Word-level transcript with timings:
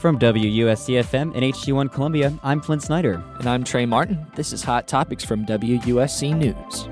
From 0.00 0.18
WUSC-FM 0.18 1.32
and 1.34 1.54
HD1 1.54 1.92
Columbia, 1.92 2.32
I'm 2.42 2.62
Flint 2.62 2.82
Snyder. 2.82 3.22
And 3.38 3.46
I'm 3.46 3.62
Trey 3.62 3.84
Martin. 3.84 4.26
This 4.34 4.50
is 4.50 4.62
Hot 4.62 4.88
Topics 4.88 5.22
from 5.22 5.44
WUSC 5.44 6.34
News. 6.34 6.88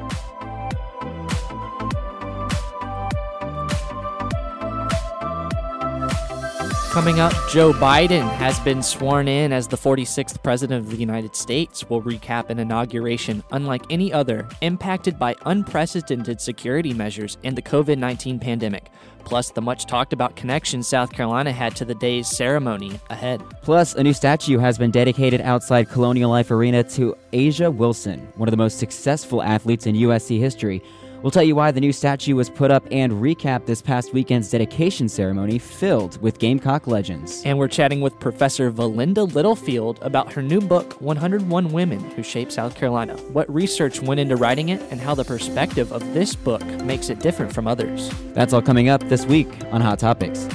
Coming 6.90 7.20
up, 7.20 7.32
Joe 7.48 7.72
Biden 7.72 8.28
has 8.34 8.60
been 8.60 8.82
sworn 8.82 9.26
in 9.26 9.54
as 9.54 9.68
the 9.68 9.76
46th 9.78 10.42
President 10.42 10.84
of 10.84 10.90
the 10.90 10.96
United 10.98 11.34
States. 11.34 11.88
We'll 11.88 12.02
recap 12.02 12.50
an 12.50 12.58
inauguration 12.58 13.42
unlike 13.52 13.84
any 13.88 14.12
other, 14.12 14.46
impacted 14.60 15.18
by 15.18 15.34
unprecedented 15.46 16.42
security 16.42 16.92
measures 16.92 17.38
and 17.42 17.56
the 17.56 17.62
COVID 17.62 17.96
19 17.96 18.38
pandemic. 18.38 18.90
Plus, 19.28 19.50
the 19.50 19.60
much 19.60 19.84
talked 19.84 20.14
about 20.14 20.36
connection 20.36 20.82
South 20.82 21.12
Carolina 21.12 21.52
had 21.52 21.76
to 21.76 21.84
the 21.84 21.94
day's 21.94 22.26
ceremony 22.26 22.98
ahead. 23.10 23.42
Plus, 23.60 23.94
a 23.94 24.02
new 24.02 24.14
statue 24.14 24.56
has 24.58 24.78
been 24.78 24.90
dedicated 24.90 25.42
outside 25.42 25.90
Colonial 25.90 26.30
Life 26.30 26.50
Arena 26.50 26.82
to 26.84 27.14
A'ja 27.34 27.70
Wilson, 27.74 28.32
one 28.36 28.48
of 28.48 28.52
the 28.52 28.56
most 28.56 28.78
successful 28.78 29.42
athletes 29.42 29.86
in 29.86 29.96
USC 29.96 30.38
history. 30.38 30.82
We'll 31.22 31.32
tell 31.32 31.42
you 31.42 31.56
why 31.56 31.72
the 31.72 31.80
new 31.80 31.92
statue 31.92 32.36
was 32.36 32.48
put 32.48 32.70
up 32.70 32.86
and 32.92 33.14
recap 33.14 33.66
this 33.66 33.82
past 33.82 34.12
weekend's 34.12 34.50
dedication 34.50 35.08
ceremony 35.08 35.58
filled 35.58 36.20
with 36.22 36.38
Gamecock 36.38 36.86
legends. 36.86 37.42
And 37.44 37.58
we're 37.58 37.66
chatting 37.68 38.00
with 38.00 38.18
Professor 38.20 38.70
Valinda 38.70 39.32
Littlefield 39.34 39.98
about 40.02 40.32
her 40.32 40.42
new 40.42 40.60
book, 40.60 40.92
101 41.00 41.72
Women 41.72 41.98
Who 42.12 42.22
Shaped 42.22 42.52
South 42.52 42.76
Carolina, 42.76 43.16
what 43.32 43.52
research 43.52 44.00
went 44.00 44.20
into 44.20 44.36
writing 44.36 44.68
it, 44.68 44.80
and 44.92 45.00
how 45.00 45.14
the 45.14 45.24
perspective 45.24 45.92
of 45.92 46.14
this 46.14 46.36
book 46.36 46.64
makes 46.84 47.10
it 47.10 47.18
different 47.18 47.52
from 47.52 47.66
others. 47.66 48.12
That's 48.34 48.52
all 48.52 48.62
coming 48.62 48.88
up 48.88 49.02
this 49.08 49.26
week 49.26 49.48
on 49.72 49.80
Hot 49.80 49.98
Topics. 49.98 50.48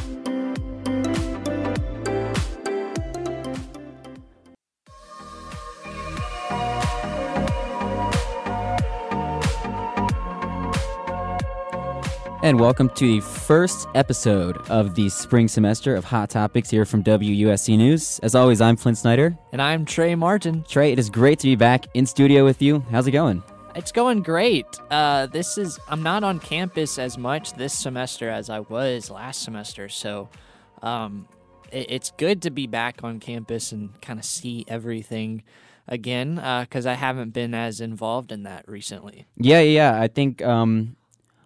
And 12.44 12.60
welcome 12.60 12.90
to 12.90 13.08
the 13.08 13.22
first 13.22 13.88
episode 13.96 14.58
of 14.70 14.96
the 14.96 15.08
spring 15.08 15.48
semester 15.48 15.96
of 15.96 16.04
Hot 16.04 16.30
Topics 16.30 16.70
here 16.70 16.84
from 16.84 17.02
WUSC 17.02 17.78
News. 17.78 18.20
As 18.22 18.36
always, 18.36 18.60
I'm 18.60 18.76
Flint 18.76 18.98
Snyder. 18.98 19.38
And 19.54 19.62
I'm 19.62 19.86
Trey 19.86 20.14
Martin. 20.14 20.66
Trey, 20.68 20.92
it 20.92 21.00
is 21.00 21.10
great 21.10 21.40
to 21.40 21.48
be 21.48 21.56
back 21.56 21.86
in 21.94 22.06
studio 22.06 22.44
with 22.44 22.62
you. 22.62 22.82
How's 22.92 23.08
it 23.08 23.12
going? 23.12 23.42
It's 23.78 23.94
going 23.94 24.24
great. 24.24 24.66
Uh, 24.92 25.28
this 25.28 25.58
is 25.58 25.80
I'm 25.88 26.04
not 26.04 26.26
on 26.26 26.42
campus 26.42 27.00
as 27.00 27.18
much 27.18 27.54
this 27.54 27.72
semester 27.72 28.30
as 28.30 28.50
I 28.50 28.60
was 28.60 29.10
last 29.10 29.44
semester, 29.44 29.88
so 29.88 30.28
um, 30.82 31.30
it, 31.72 31.92
it's 31.92 32.12
good 32.12 32.42
to 32.42 32.52
be 32.52 32.68
back 32.68 33.06
on 33.06 33.22
campus 33.22 33.72
and 33.72 34.02
kind 34.02 34.20
of 34.20 34.26
see 34.26 34.66
everything 34.68 35.44
again 35.88 36.36
because 36.36 36.86
uh, 36.86 36.90
I 36.90 36.96
haven't 36.96 37.30
been 37.30 37.54
as 37.54 37.80
involved 37.80 38.34
in 38.34 38.44
that 38.44 38.68
recently. 38.68 39.28
Yeah, 39.38 39.62
yeah. 39.62 39.98
I 39.98 40.10
think 40.10 40.42
um, 40.42 40.98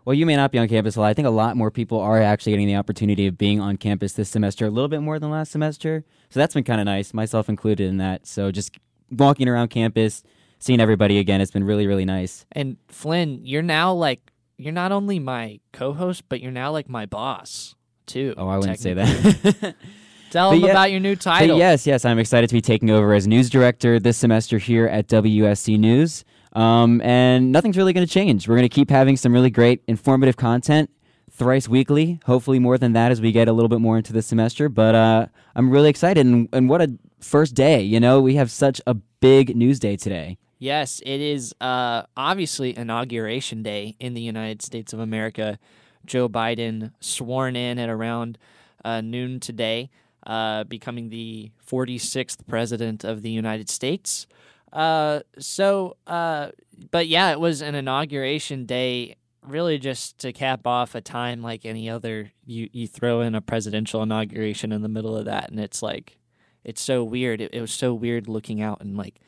well, 0.07 0.13
you 0.13 0.25
may 0.25 0.37
not 0.37 0.53
be 0.53 0.57
on 0.57 0.69
campus 0.69 0.95
a 0.95 1.01
lot. 1.01 1.07
I 1.07 1.13
think 1.13 1.27
a 1.27 1.31
lot 1.31 1.57
more 1.57 1.69
people 1.69 1.99
are 1.99 2.21
actually 2.21 2.53
getting 2.53 2.67
the 2.67 2.77
opportunity 2.77 3.27
of 3.27 3.37
being 3.37 3.59
on 3.59 3.75
campus 3.75 4.13
this 4.13 4.29
semester, 4.29 4.65
a 4.65 4.69
little 4.69 4.87
bit 4.87 5.01
more 5.01 5.19
than 5.19 5.29
last 5.29 5.51
semester. 5.51 6.05
So 6.29 6.39
that's 6.39 6.53
been 6.53 6.63
kind 6.63 6.79
of 6.79 6.85
nice, 6.85 7.13
myself 7.13 7.49
included 7.49 7.89
in 7.89 7.97
that. 7.97 8.25
So 8.25 8.49
just 8.49 8.77
walking 9.11 9.49
around 9.49 9.67
campus, 9.67 10.23
seeing 10.59 10.79
everybody 10.79 11.19
again, 11.19 11.41
it's 11.41 11.51
been 11.51 11.65
really, 11.65 11.87
really 11.87 12.05
nice. 12.05 12.45
And 12.53 12.77
Flint, 12.87 13.45
you're 13.45 13.61
now 13.61 13.91
like, 13.91 14.31
you're 14.55 14.71
not 14.71 14.93
only 14.93 15.19
my 15.19 15.59
co 15.73 15.91
host, 15.91 16.23
but 16.29 16.39
you're 16.39 16.53
now 16.53 16.71
like 16.71 16.87
my 16.87 17.05
boss, 17.05 17.75
too. 18.05 18.33
Oh, 18.37 18.47
I 18.47 18.57
wouldn't 18.59 18.79
say 18.79 18.93
that. 18.93 19.75
Tell 20.31 20.51
them 20.51 20.61
yeah, 20.61 20.71
about 20.71 20.89
your 20.89 21.01
new 21.01 21.17
title. 21.17 21.57
yes, 21.57 21.85
yes, 21.85 22.05
I'm 22.05 22.17
excited 22.17 22.47
to 22.47 22.53
be 22.53 22.61
taking 22.61 22.91
over 22.91 23.13
as 23.13 23.27
news 23.27 23.49
director 23.49 23.99
this 23.99 24.17
semester 24.17 24.57
here 24.57 24.87
at 24.87 25.07
WSC 25.07 25.77
News. 25.77 26.23
Um, 26.57 27.01
and 27.01 27.51
nothing's 27.51 27.77
really 27.77 27.93
going 27.93 28.05
to 28.05 28.11
change. 28.11 28.47
We're 28.47 28.55
going 28.55 28.67
to 28.67 28.75
keep 28.75 28.89
having 28.89 29.15
some 29.15 29.31
really 29.31 29.51
great 29.51 29.83
informative 29.87 30.37
content 30.37 30.89
thrice 31.29 31.69
weekly, 31.69 32.19
hopefully 32.25 32.57
more 32.57 32.79
than 32.79 32.93
that 32.93 33.11
as 33.11 33.21
we 33.21 33.31
get 33.31 33.47
a 33.47 33.53
little 33.53 33.69
bit 33.69 33.79
more 33.79 33.95
into 33.95 34.11
the 34.11 34.23
semester. 34.23 34.67
But 34.67 34.95
uh, 34.95 35.27
I'm 35.55 35.69
really 35.69 35.89
excited. 35.89 36.25
And, 36.25 36.49
and 36.51 36.67
what 36.67 36.81
a 36.81 36.97
first 37.19 37.53
day. 37.53 37.81
You 37.83 37.99
know, 37.99 38.19
we 38.21 38.35
have 38.35 38.49
such 38.49 38.81
a 38.87 38.95
big 38.95 39.55
news 39.55 39.79
day 39.79 39.97
today. 39.97 40.39
Yes, 40.57 40.99
it 41.05 41.21
is 41.21 41.53
uh, 41.61 42.03
obviously 42.17 42.75
inauguration 42.75 43.61
day 43.61 43.95
in 43.99 44.15
the 44.15 44.21
United 44.21 44.63
States 44.63 44.93
of 44.93 44.99
America. 44.99 45.59
Joe 46.07 46.27
Biden 46.27 46.91
sworn 46.99 47.55
in 47.55 47.77
at 47.77 47.89
around 47.89 48.39
uh, 48.83 49.01
noon 49.01 49.39
today, 49.39 49.91
uh, 50.25 50.63
becoming 50.63 51.09
the 51.09 51.51
46th 51.69 52.47
president 52.47 53.03
of 53.03 53.21
the 53.21 53.29
United 53.29 53.69
States. 53.69 54.25
Uh, 54.71 55.21
so, 55.39 55.97
uh, 56.07 56.49
but 56.91 57.07
yeah, 57.07 57.31
it 57.31 57.39
was 57.39 57.61
an 57.61 57.75
inauguration 57.75 58.65
day, 58.65 59.15
really 59.41 59.77
just 59.77 60.17
to 60.19 60.33
cap 60.33 60.67
off 60.67 60.95
a 60.95 61.01
time 61.01 61.41
like 61.41 61.65
any 61.65 61.89
other. 61.89 62.31
You 62.45 62.69
you 62.71 62.87
throw 62.87 63.21
in 63.21 63.35
a 63.35 63.41
presidential 63.41 64.03
inauguration 64.03 64.71
in 64.71 64.81
the 64.81 64.89
middle 64.89 65.15
of 65.15 65.25
that, 65.25 65.49
and 65.49 65.59
it's 65.59 65.81
like, 65.81 66.17
it's 66.63 66.81
so 66.81 67.03
weird. 67.03 67.41
It, 67.41 67.53
it 67.53 67.61
was 67.61 67.71
so 67.71 67.93
weird 67.93 68.27
looking 68.27 68.61
out 68.61 68.81
and 68.81 68.97
like 68.97 69.19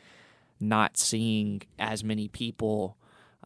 not 0.60 0.98
seeing 0.98 1.62
as 1.78 2.04
many 2.04 2.28
people, 2.28 2.98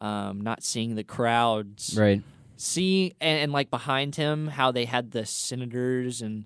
um, 0.02 0.42
not 0.42 0.64
seeing 0.64 0.96
the 0.96 1.04
crowds, 1.04 1.96
right? 1.98 2.24
See, 2.58 3.14
and, 3.20 3.40
and 3.40 3.52
like 3.52 3.70
behind 3.70 4.16
him, 4.16 4.48
how 4.48 4.72
they 4.72 4.86
had 4.86 5.12
the 5.12 5.26
senators 5.26 6.22
and 6.22 6.46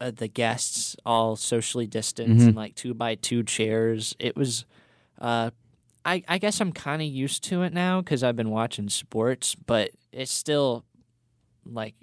uh, 0.00 0.10
the 0.10 0.28
guests 0.28 0.96
all 1.04 1.36
socially 1.36 1.86
distanced 1.86 2.40
mm-hmm. 2.40 2.48
in 2.50 2.54
like 2.54 2.74
two 2.74 2.94
by 2.94 3.14
two 3.14 3.42
chairs. 3.42 4.14
It 4.18 4.36
was, 4.36 4.64
uh, 5.20 5.50
I 6.04 6.22
I 6.28 6.38
guess 6.38 6.60
I'm 6.60 6.72
kind 6.72 7.02
of 7.02 7.08
used 7.08 7.44
to 7.44 7.62
it 7.62 7.72
now 7.72 8.00
because 8.00 8.22
I've 8.22 8.36
been 8.36 8.50
watching 8.50 8.88
sports, 8.88 9.54
but 9.54 9.90
it's 10.12 10.32
still 10.32 10.84
like 11.64 11.94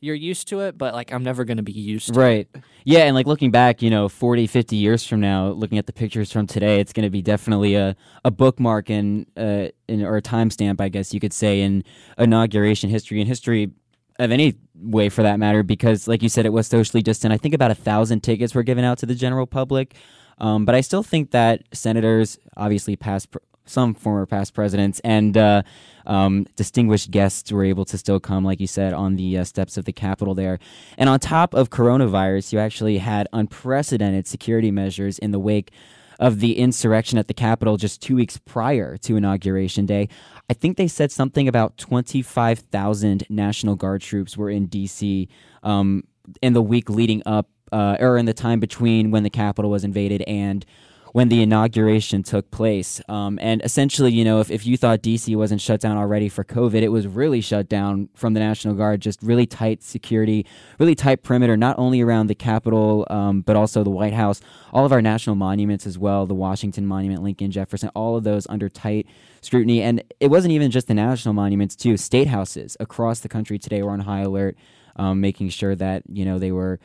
you're 0.00 0.14
used 0.14 0.48
to 0.48 0.60
it, 0.60 0.78
but 0.78 0.94
like 0.94 1.12
I'm 1.12 1.24
never 1.24 1.44
going 1.44 1.56
to 1.56 1.62
be 1.62 1.72
used 1.72 2.14
to 2.14 2.20
it. 2.20 2.22
right. 2.22 2.48
it. 2.54 2.62
Yeah, 2.84 3.00
and 3.00 3.14
like 3.14 3.26
looking 3.26 3.50
back, 3.50 3.82
you 3.82 3.90
know, 3.90 4.08
40, 4.08 4.46
50 4.46 4.76
years 4.76 5.04
from 5.04 5.20
now, 5.20 5.48
looking 5.48 5.76
at 5.76 5.86
the 5.86 5.92
pictures 5.92 6.30
from 6.30 6.46
today, 6.46 6.80
it's 6.80 6.92
going 6.92 7.04
to 7.04 7.10
be 7.10 7.20
definitely 7.20 7.74
a, 7.74 7.96
a 8.24 8.30
bookmark 8.30 8.90
in, 8.90 9.26
uh, 9.36 9.68
in 9.88 10.04
or 10.04 10.16
a 10.16 10.22
timestamp, 10.22 10.80
I 10.80 10.88
guess 10.88 11.12
you 11.12 11.20
could 11.20 11.32
say, 11.32 11.62
in 11.62 11.82
inauguration 12.16 12.90
history. 12.90 13.20
And 13.20 13.28
history 13.28 13.72
of 14.18 14.30
any 14.30 14.54
way 14.74 15.08
for 15.08 15.22
that 15.22 15.38
matter, 15.38 15.62
because 15.62 16.08
like 16.08 16.22
you 16.22 16.28
said, 16.28 16.46
it 16.46 16.52
was 16.52 16.66
socially 16.66 17.02
distant. 17.02 17.32
I 17.32 17.36
think 17.36 17.54
about 17.54 17.70
a 17.70 17.74
thousand 17.74 18.20
tickets 18.20 18.54
were 18.54 18.62
given 18.62 18.84
out 18.84 18.98
to 18.98 19.06
the 19.06 19.14
general 19.14 19.46
public. 19.46 19.94
Um, 20.38 20.64
but 20.64 20.74
I 20.74 20.80
still 20.82 21.02
think 21.02 21.32
that 21.32 21.62
senators, 21.72 22.38
obviously 22.56 22.96
past, 22.96 23.30
pr- 23.30 23.38
some 23.64 23.94
former 23.94 24.24
past 24.24 24.54
presidents, 24.54 25.00
and 25.04 25.36
uh, 25.36 25.62
um, 26.06 26.46
distinguished 26.56 27.10
guests 27.10 27.52
were 27.52 27.64
able 27.64 27.84
to 27.86 27.98
still 27.98 28.18
come, 28.18 28.44
like 28.44 28.60
you 28.60 28.66
said, 28.66 28.94
on 28.94 29.16
the 29.16 29.38
uh, 29.38 29.44
steps 29.44 29.76
of 29.76 29.84
the 29.84 29.92
Capitol 29.92 30.34
there. 30.34 30.58
And 30.96 31.08
on 31.08 31.20
top 31.20 31.54
of 31.54 31.70
coronavirus, 31.70 32.52
you 32.52 32.58
actually 32.58 32.98
had 32.98 33.28
unprecedented 33.32 34.26
security 34.26 34.70
measures 34.70 35.18
in 35.18 35.32
the 35.32 35.38
wake 35.38 35.70
of 36.18 36.40
the 36.40 36.58
insurrection 36.58 37.18
at 37.18 37.28
the 37.28 37.34
Capitol 37.34 37.76
just 37.76 38.02
two 38.02 38.16
weeks 38.16 38.38
prior 38.38 38.96
to 38.98 39.16
Inauguration 39.16 39.86
Day. 39.86 40.08
I 40.50 40.54
think 40.54 40.76
they 40.76 40.88
said 40.88 41.12
something 41.12 41.46
about 41.46 41.76
25,000 41.78 43.24
National 43.28 43.76
Guard 43.76 44.02
troops 44.02 44.36
were 44.36 44.50
in 44.50 44.66
D.C. 44.66 45.28
Um, 45.62 46.04
in 46.42 46.52
the 46.52 46.62
week 46.62 46.90
leading 46.90 47.22
up, 47.24 47.48
uh, 47.70 47.96
or 48.00 48.16
in 48.16 48.26
the 48.26 48.34
time 48.34 48.60
between 48.60 49.10
when 49.10 49.22
the 49.22 49.30
Capitol 49.30 49.70
was 49.70 49.84
invaded 49.84 50.22
and 50.22 50.64
when 51.12 51.28
the 51.28 51.42
inauguration 51.42 52.22
took 52.22 52.50
place. 52.50 53.00
Um, 53.08 53.38
and 53.40 53.62
essentially, 53.62 54.12
you 54.12 54.24
know, 54.24 54.40
if, 54.40 54.50
if 54.50 54.66
you 54.66 54.76
thought 54.76 55.02
DC 55.02 55.34
wasn't 55.36 55.60
shut 55.60 55.80
down 55.80 55.96
already 55.96 56.28
for 56.28 56.44
COVID, 56.44 56.82
it 56.82 56.88
was 56.88 57.06
really 57.06 57.40
shut 57.40 57.68
down 57.68 58.08
from 58.14 58.34
the 58.34 58.40
National 58.40 58.74
Guard, 58.74 59.00
just 59.00 59.22
really 59.22 59.46
tight 59.46 59.82
security, 59.82 60.46
really 60.78 60.94
tight 60.94 61.22
perimeter, 61.22 61.56
not 61.56 61.78
only 61.78 62.00
around 62.00 62.26
the 62.26 62.34
Capitol, 62.34 63.06
um, 63.10 63.40
but 63.40 63.56
also 63.56 63.82
the 63.82 63.90
White 63.90 64.12
House, 64.12 64.40
all 64.72 64.84
of 64.84 64.92
our 64.92 65.02
national 65.02 65.36
monuments 65.36 65.86
as 65.86 65.98
well, 65.98 66.26
the 66.26 66.34
Washington 66.34 66.86
Monument, 66.86 67.22
Lincoln, 67.22 67.50
Jefferson, 67.50 67.90
all 67.94 68.16
of 68.16 68.24
those 68.24 68.46
under 68.48 68.68
tight 68.68 69.06
scrutiny. 69.40 69.82
And 69.82 70.02
it 70.20 70.28
wasn't 70.28 70.52
even 70.52 70.70
just 70.70 70.88
the 70.88 70.94
national 70.94 71.34
monuments, 71.34 71.76
too. 71.76 71.96
State 71.96 72.28
houses 72.28 72.76
across 72.80 73.20
the 73.20 73.28
country 73.28 73.58
today 73.58 73.82
were 73.82 73.90
on 73.90 74.00
high 74.00 74.20
alert, 74.20 74.56
um, 74.96 75.20
making 75.20 75.50
sure 75.50 75.74
that, 75.76 76.02
you 76.08 76.24
know, 76.24 76.38
they 76.38 76.52
were 76.52 76.78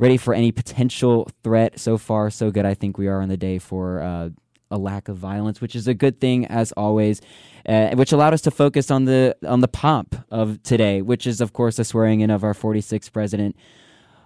ready 0.00 0.16
for 0.16 0.34
any 0.34 0.50
potential 0.50 1.30
threat. 1.44 1.78
So 1.78 1.98
far, 1.98 2.30
so 2.30 2.50
good. 2.50 2.64
I 2.64 2.74
think 2.74 2.98
we 2.98 3.06
are 3.06 3.20
on 3.20 3.28
the 3.28 3.36
day 3.36 3.58
for 3.58 4.00
uh, 4.00 4.30
a 4.70 4.78
lack 4.78 5.08
of 5.08 5.16
violence, 5.16 5.60
which 5.60 5.76
is 5.76 5.86
a 5.86 5.94
good 5.94 6.20
thing 6.20 6.46
as 6.46 6.72
always. 6.72 7.20
Uh, 7.68 7.90
which 7.94 8.10
allowed 8.10 8.32
us 8.32 8.40
to 8.40 8.50
focus 8.50 8.90
on 8.90 9.04
the 9.04 9.36
on 9.46 9.60
the 9.60 9.68
pomp 9.68 10.16
of 10.30 10.62
today, 10.62 11.02
which 11.02 11.26
is 11.26 11.42
of 11.42 11.52
course 11.52 11.76
the 11.76 11.84
swearing 11.84 12.20
in 12.20 12.30
of 12.30 12.42
our 12.42 12.54
46th 12.54 13.12
president, 13.12 13.54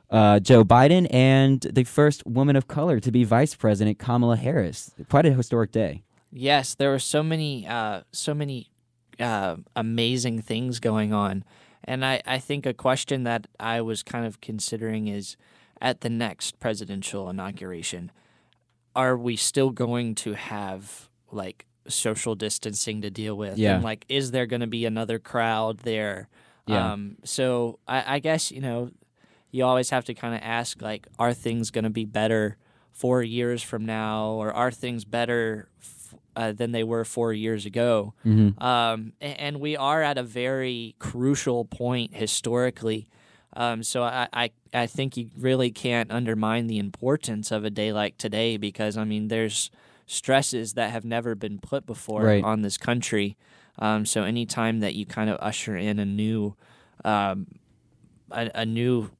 uh, 0.09 0.39
Joe 0.39 0.65
Biden, 0.65 1.09
and 1.11 1.61
the 1.61 1.83
first 1.83 2.25
woman 2.25 2.55
of 2.55 2.69
color 2.69 3.01
to 3.01 3.11
be 3.11 3.25
vice 3.25 3.57
president, 3.57 3.99
Kamala 3.99 4.37
Harris. 4.37 4.93
Quite 5.11 5.27
a 5.27 5.33
historic 5.33 5.73
day. 5.73 6.05
Yes, 6.31 6.77
there 6.77 6.91
were 6.91 7.01
so 7.01 7.25
many 7.25 7.67
uh, 7.67 8.03
so 8.13 8.35
many 8.35 8.71
uh, 9.19 9.57
amazing 9.75 10.41
things 10.41 10.79
going 10.79 11.13
on, 11.13 11.43
and 11.83 12.05
I 12.05 12.23
I 12.25 12.39
think 12.39 12.67
a 12.67 12.75
question 12.75 13.25
that 13.25 13.49
I 13.59 13.81
was 13.81 14.05
kind 14.05 14.25
of 14.25 14.41
considering 14.41 15.09
is 15.09 15.37
at 15.85 16.01
the 16.01 16.09
next 16.09 16.59
presidential 16.59 17.29
inauguration, 17.29 18.11
are 18.97 19.17
we 19.17 19.37
still 19.37 19.71
going 19.71 20.15
to 20.15 20.33
have 20.33 21.09
like 21.31 21.67
social 21.87 22.35
distancing 22.35 23.03
to 23.03 23.11
deal 23.11 23.37
with? 23.37 23.59
Yeah. 23.59 23.75
And 23.77 23.85
like, 23.85 24.05
is 24.09 24.31
there 24.31 24.47
going 24.47 24.61
to 24.63 24.67
be 24.67 24.87
another 24.87 25.19
crowd 25.19 25.79
there? 25.81 26.29
Yeah. 26.67 26.93
Um, 26.93 27.17
so 27.25 27.79
I, 27.87 28.17
I 28.17 28.19
guess, 28.21 28.51
you 28.51 28.63
know, 28.63 28.91
you 29.51 29.65
always 29.65 29.91
have 29.91 30.07
to 30.07 30.15
kind 30.15 30.35
of 30.35 30.41
ask, 30.43 30.81
like, 30.81 31.07
are 31.19 31.35
things 31.35 31.71
going 31.71 31.85
to 31.85 31.91
be 31.91 32.07
better 32.07 32.57
four 32.91 33.23
years 33.23 33.63
from 33.63 33.85
now, 33.85 34.29
or 34.31 34.53
are 34.53 34.71
things 34.71 35.05
better 35.05 35.69
f- 35.81 36.15
uh, 36.35 36.53
than 36.53 36.73
they 36.73 36.83
were 36.85 37.05
four 37.05 37.33
years 37.33 37.67
ago? 37.67 38.15
Mhm. 38.25 38.61
Um, 38.63 39.13
a- 39.21 39.25
and, 39.41 39.61
we 39.61 39.77
are 39.77 40.03
at 40.03 40.17
a 40.17 40.23
very 40.23 40.95
crucial 40.99 41.65
point 41.67 42.15
historically. 42.17 43.07
Um, 43.57 43.83
so 43.83 44.03
I, 44.03 44.29
I, 44.33 44.51
I 44.73 44.87
think 44.87 45.17
you 45.17 45.31
really 45.39 45.71
can't 45.71 46.11
undermine 46.11 46.67
the 46.67 46.79
importance 46.79 47.51
of 47.53 47.65
a 47.65 47.71
day 47.71 47.93
like 47.93 48.19
today 48.19 48.57
because, 48.57 48.97
I 48.97 49.05
mean, 49.05 49.29
there's 49.29 49.71
stresses 50.07 50.75
that 50.75 50.91
have 50.91 51.05
never 51.05 51.35
been 51.35 51.59
put 51.59 51.87
before 51.87 52.23
Right. 52.25 52.45
on 52.45 52.63
this 52.63 52.77
country. 52.77 53.37
Um, 53.79 54.05
so 54.07 54.23
anytime 54.25 54.81
that 54.81 54.95
you 54.95 55.07
kind 55.07 55.31
of 55.31 55.39
usher 55.41 55.77
in 55.77 55.99
a 55.99 56.05
new, 56.05 56.57
um, 57.05 57.47
a, 58.31 58.51
a 58.55 58.67
new 58.67 59.11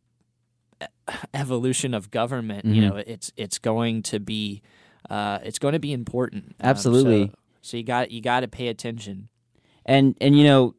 evolution 1.33 1.95
of 1.95 2.11
government, 2.11 2.65
you 2.65 2.81
Mhm. 2.83 2.89
know, 2.91 2.97
it's 3.07 3.33
it's 3.37 3.59
going 3.59 4.03
to 4.03 4.19
be, 4.21 4.63
uh, 5.11 5.39
it's 5.43 5.59
going 5.59 5.73
to 5.73 5.79
be 5.79 5.93
important. 5.93 6.55
Um, 6.61 6.71
Absolutely. 6.71 7.27
so, 7.29 7.33
so 7.63 7.77
you 7.77 7.83
got 7.83 8.11
you 8.11 8.21
got 8.21 8.41
to 8.41 8.49
pay 8.49 8.69
attention. 8.69 9.29
And 9.87 10.17
and 10.21 10.37
you 10.37 10.45
know, 10.45 10.75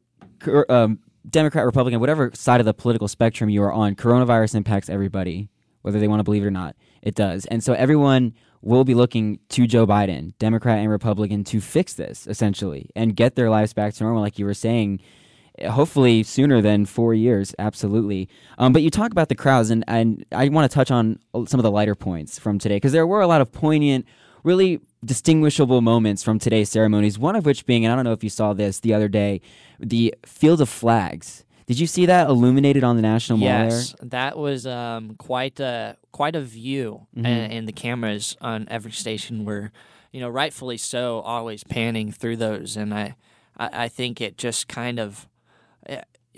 um, 0.69 0.99
Democrat, 1.29 1.65
Republican, 1.65 1.99
whatever 1.99 2.31
side 2.33 2.59
of 2.59 2.65
the 2.65 2.73
political 2.73 3.07
spectrum 3.07 3.49
you 3.49 3.61
are 3.63 3.73
on, 3.73 3.95
coronavirus 3.95 4.55
impacts 4.55 4.89
everybody, 4.89 5.49
whether 5.81 5.99
they 5.99 6.07
want 6.07 6.19
to 6.19 6.23
believe 6.23 6.43
it 6.43 6.47
or 6.47 6.51
not. 6.51 6.75
It 7.01 7.15
does, 7.15 7.45
and 7.45 7.63
so 7.63 7.73
everyone 7.73 8.33
will 8.61 8.83
be 8.83 8.95
looking 8.95 9.39
to 9.49 9.67
Joe 9.67 9.85
Biden, 9.85 10.33
Democrat 10.39 10.79
and 10.79 10.89
Republican, 10.89 11.43
to 11.45 11.61
fix 11.61 11.93
this 11.93 12.25
essentially 12.27 12.89
and 12.95 13.15
get 13.15 13.35
their 13.35 13.49
lives 13.49 13.73
back 13.73 13.93
to 13.93 14.03
normal, 14.03 14.21
like 14.21 14.39
you 14.39 14.45
were 14.45 14.55
saying. 14.55 14.99
eh, 15.59 15.69
Hopefully 15.69 16.23
sooner 16.23 16.61
than 16.61 16.85
four 16.85 17.13
years, 17.13 17.53
absolutely. 17.59 18.27
Um, 18.57 18.73
but 18.73 18.81
you 18.81 18.89
talk 18.89 19.11
about 19.11 19.29
the 19.29 19.35
crowds, 19.35 19.69
and, 19.69 19.83
and 19.87 20.25
I 20.31 20.49
want 20.49 20.69
to 20.69 20.73
touch 20.73 20.89
on 20.89 21.19
some 21.47 21.59
of 21.59 21.63
the 21.63 21.71
lighter 21.71 21.95
points 21.95 22.39
from 22.39 22.57
today 22.57 22.77
because 22.77 22.91
there 22.91 23.05
were 23.05 23.21
a 23.21 23.27
lot 23.27 23.39
of 23.41 23.51
poignant, 23.51 24.05
really 24.43 24.79
distinguishable 25.05 25.81
moments 25.81 26.23
from 26.23 26.39
today's 26.39 26.69
ceremonies. 26.69 27.19
One 27.19 27.35
of 27.35 27.45
which 27.45 27.65
being, 27.65 27.85
and 27.85 27.91
I 27.91 27.95
don't 27.95 28.05
know 28.05 28.11
if 28.13 28.23
you 28.23 28.29
saw 28.29 28.53
this 28.53 28.79
the 28.79 28.93
other 28.93 29.07
day, 29.07 29.41
the 29.79 30.13
Field 30.25 30.61
of 30.61 30.69
Flags. 30.69 31.43
Did 31.67 31.79
you 31.79 31.87
see 31.87 32.05
that 32.05 32.27
illuminated 32.27 32.83
on 32.83 32.95
the 32.95 33.01
National 33.01 33.37
Mall 33.39 33.47
there? 33.47 33.65
Yes, 33.69 33.95
that 34.01 34.37
was 34.37 34.67
um, 34.67 35.15
quite 35.17 35.59
a 35.59 35.97
quite 36.11 36.35
a 36.35 36.41
view, 36.41 37.07
Mhm. 37.17 37.25
and, 37.25 37.51
and 37.53 37.67
the 37.67 37.71
cameras 37.73 38.37
on 38.39 38.67
every 38.69 38.91
station 38.91 39.45
were, 39.45 39.71
you 40.11 40.19
know, 40.19 40.29
rightfully 40.29 40.77
so, 40.77 41.21
always 41.21 41.63
panning 41.63 42.11
through 42.11 42.37
those, 42.37 42.77
and 42.77 42.93
I, 42.93 43.15
I, 43.57 43.85
I 43.85 43.87
think 43.87 44.21
it 44.21 44.37
just 44.37 44.67
kind 44.67 44.99
of. 44.99 45.27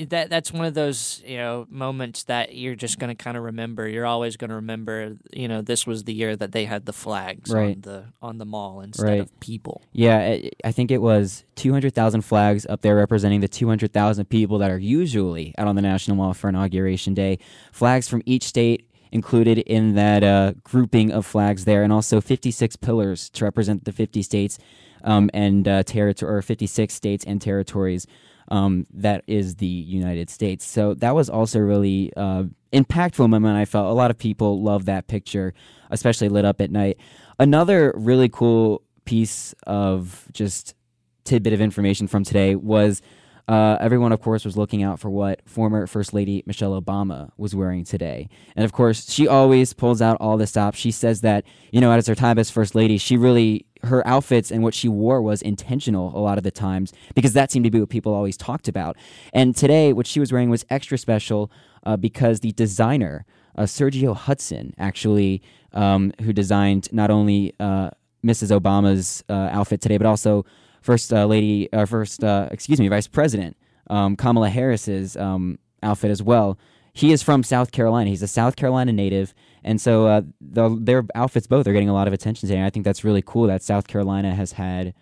That 0.09 0.29
that's 0.29 0.51
one 0.53 0.65
of 0.65 0.73
those 0.75 1.23
you 1.25 1.37
know 1.37 1.65
moments 1.69 2.23
that 2.25 2.55
you're 2.55 2.75
just 2.75 2.99
going 2.99 3.09
to 3.09 3.15
kind 3.15 3.35
of 3.35 3.43
remember. 3.43 3.87
You're 3.87 4.05
always 4.05 4.37
going 4.37 4.49
to 4.49 4.55
remember. 4.55 5.17
You 5.33 5.47
know, 5.47 5.61
this 5.61 5.87
was 5.87 6.03
the 6.03 6.13
year 6.13 6.35
that 6.35 6.51
they 6.51 6.65
had 6.65 6.85
the 6.85 6.93
flags 6.93 7.51
Right. 7.51 7.75
on 7.75 7.81
the 7.81 8.03
on 8.21 8.37
the 8.37 8.45
mall 8.45 8.81
instead 8.81 9.03
Right. 9.05 9.21
of 9.21 9.39
people. 9.39 9.81
Yeah, 9.93 10.17
I- 10.19 10.51
I 10.63 10.71
think 10.71 10.91
it 10.91 11.01
was 11.01 11.45
200,000 11.55 12.21
flags 12.21 12.65
up 12.67 12.81
there 12.81 12.95
representing 12.95 13.41
the 13.41 13.47
200,000 13.47 14.25
people 14.29 14.57
that 14.59 14.69
are 14.69 14.77
usually 14.77 15.53
out 15.57 15.67
on 15.67 15.75
the 15.75 15.81
National 15.81 16.15
Mall 16.17 16.33
for 16.33 16.49
Inauguration 16.49 17.13
Day. 17.13 17.39
Flags 17.71 18.07
from 18.07 18.21
each 18.25 18.43
state 18.43 18.85
included 19.11 19.57
in 19.59 19.95
that 19.95 20.23
uh, 20.23 20.53
grouping 20.63 21.11
of 21.11 21.25
flags 21.25 21.65
there, 21.65 21.81
and 21.81 21.91
also 21.93 22.19
56 22.21 22.75
pillars 22.75 23.29
to 23.31 23.45
represent 23.45 23.85
the 23.85 23.91
50 23.91 24.21
states 24.21 24.59
um, 25.03 25.29
and 25.33 25.67
uh, 25.67 25.81
territory, 25.83 26.35
or 26.37 26.41
56 26.41 26.93
states 26.93 27.23
and 27.25 27.41
territories. 27.41 28.05
Um, 28.49 28.85
that 28.93 29.23
is 29.27 29.55
the 29.55 29.65
United 29.67 30.29
States. 30.29 30.65
So 30.65 30.93
that 30.95 31.13
was 31.13 31.29
also 31.29 31.59
really 31.59 32.13
uh, 32.15 32.43
impactful 32.71 33.29
moment. 33.29 33.57
I 33.57 33.65
felt 33.65 33.87
a 33.89 33.93
lot 33.93 34.11
of 34.11 34.17
people 34.17 34.61
love 34.61 34.85
that 34.85 35.07
picture, 35.07 35.53
especially 35.91 36.29
lit 36.29 36.45
up 36.45 36.61
at 36.61 36.71
night. 36.71 36.97
Another 37.39 37.93
really 37.95 38.29
cool 38.29 38.83
piece 39.05 39.53
of 39.65 40.27
just 40.31 40.75
tidbit 41.23 41.53
of 41.53 41.61
information 41.61 42.07
from 42.07 42.23
today 42.23 42.55
was 42.55 43.01
uh, 43.47 43.77
everyone, 43.79 44.11
of 44.11 44.21
course, 44.21 44.43
was 44.43 44.57
looking 44.57 44.83
out 44.83 44.99
for 44.99 45.09
what 45.09 45.41
former 45.45 45.87
First 45.87 46.13
Lady 46.13 46.43
Michelle 46.45 46.79
Obama 46.79 47.31
was 47.37 47.55
wearing 47.55 47.85
today. 47.85 48.27
And 48.57 48.65
of 48.65 48.73
course, 48.73 49.09
she 49.09 49.27
always 49.27 49.71
pulls 49.71 50.01
out 50.01 50.17
all 50.19 50.35
the 50.35 50.45
stops. 50.45 50.77
She 50.77 50.91
says 50.91 51.21
that, 51.21 51.45
you 51.71 51.79
know, 51.79 51.91
as 51.91 52.07
her 52.07 52.15
time 52.15 52.37
as 52.39 52.49
First 52.49 52.75
Lady, 52.75 52.97
she 52.97 53.15
really, 53.15 53.65
her 53.83 54.05
outfits 54.05 54.51
and 54.51 54.63
what 54.63 54.73
she 54.73 54.89
wore 54.89 55.21
was 55.21 55.41
intentional 55.41 56.11
a 56.17 56.19
lot 56.19 56.37
of 56.37 56.43
the 56.43 56.51
times 56.51 56.91
because 57.15 57.31
that 57.33 57.49
seemed 57.49 57.63
to 57.63 57.71
be 57.71 57.79
what 57.79 57.89
people 57.89 58.13
always 58.13 58.35
talked 58.35 58.67
about. 58.67 58.97
And 59.31 59.55
today, 59.55 59.93
what 59.93 60.07
she 60.07 60.19
was 60.19 60.33
wearing 60.33 60.49
was 60.49 60.65
extra 60.69 60.97
special 60.97 61.49
uh, 61.85 61.95
because 61.95 62.41
the 62.41 62.51
designer, 62.51 63.25
uh, 63.55 63.63
Sergio 63.63 64.13
Hudson, 64.13 64.73
actually, 64.77 65.41
um, 65.71 66.11
who 66.21 66.33
designed 66.33 66.91
not 66.91 67.09
only 67.09 67.53
uh, 67.61 67.91
Mrs. 68.25 68.57
Obama's 68.57 69.23
uh, 69.29 69.49
outfit 69.53 69.79
today, 69.79 69.97
but 69.97 70.05
also 70.05 70.45
First 70.87 71.11
uh, 71.11 71.25
Lady, 71.25 71.67
uh, 71.73 71.85
First, 71.85 72.23
uh, 72.23 72.47
excuse 72.49 72.79
me, 72.79 72.87
Vice 72.87 73.07
President 73.07 73.57
um, 73.89 74.15
Kamala 74.15 74.49
Harris's 74.49 75.17
um, 75.17 75.59
outfit 75.83 76.11
as 76.11 76.23
well. 76.23 76.57
He 76.93 77.11
is 77.11 77.21
from 77.21 77.43
South 77.43 77.73
Carolina. 77.73 78.09
He's 78.09 78.23
a 78.23 78.27
South 78.27 78.55
Carolina 78.55 78.93
native, 78.93 79.33
and 79.65 79.81
so 79.81 80.07
uh, 80.07 80.21
the, 80.39 80.77
their 80.79 81.03
outfits 81.13 81.45
both 81.45 81.67
are 81.67 81.73
getting 81.73 81.89
a 81.89 81.93
lot 81.93 82.07
of 82.07 82.13
attention 82.13 82.47
today. 82.47 82.59
And 82.59 82.65
I 82.65 82.69
think 82.69 82.85
that's 82.85 83.03
really 83.03 83.21
cool 83.21 83.47
that 83.47 83.63
South 83.63 83.87
Carolina 83.87 84.33
has 84.33 84.53
had 84.53 84.93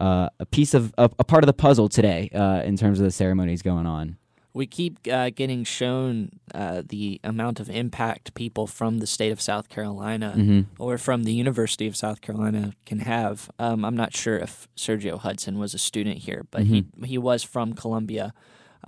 uh, 0.00 0.28
a 0.40 0.46
piece 0.46 0.74
of 0.74 0.92
a, 0.98 1.04
a 1.20 1.24
part 1.24 1.44
of 1.44 1.46
the 1.46 1.52
puzzle 1.52 1.88
today 1.88 2.30
in 2.64 2.76
terms 2.76 2.98
of 2.98 3.04
the 3.04 3.12
ceremonies 3.12 3.62
going 3.62 3.86
on. 3.86 4.16
We 4.58 4.66
keep 4.66 4.94
uh, 5.06 5.30
getting 5.30 5.62
shown 5.62 6.40
uh, 6.52 6.82
the 6.94 7.20
amount 7.22 7.60
of 7.60 7.70
impact 7.70 8.34
people 8.34 8.66
from 8.66 8.98
the 8.98 9.06
state 9.06 9.30
of 9.30 9.40
South 9.40 9.68
Carolina 9.68 10.34
Mhm. 10.36 10.66
or 10.80 10.98
from 10.98 11.22
the 11.22 11.32
University 11.32 11.86
of 11.86 11.94
South 11.96 12.20
Carolina 12.20 12.72
can 12.84 12.98
have. 13.14 13.50
Um, 13.60 13.84
I'm 13.84 13.94
not 13.96 14.16
sure 14.16 14.36
if 14.36 14.66
Sergio 14.76 15.16
Hudson 15.20 15.58
was 15.58 15.74
a 15.74 15.78
student 15.78 16.18
here, 16.28 16.42
but 16.50 16.62
he 16.64 16.84
he 17.04 17.18
was 17.18 17.44
from 17.44 17.72
Columbia, 17.72 18.34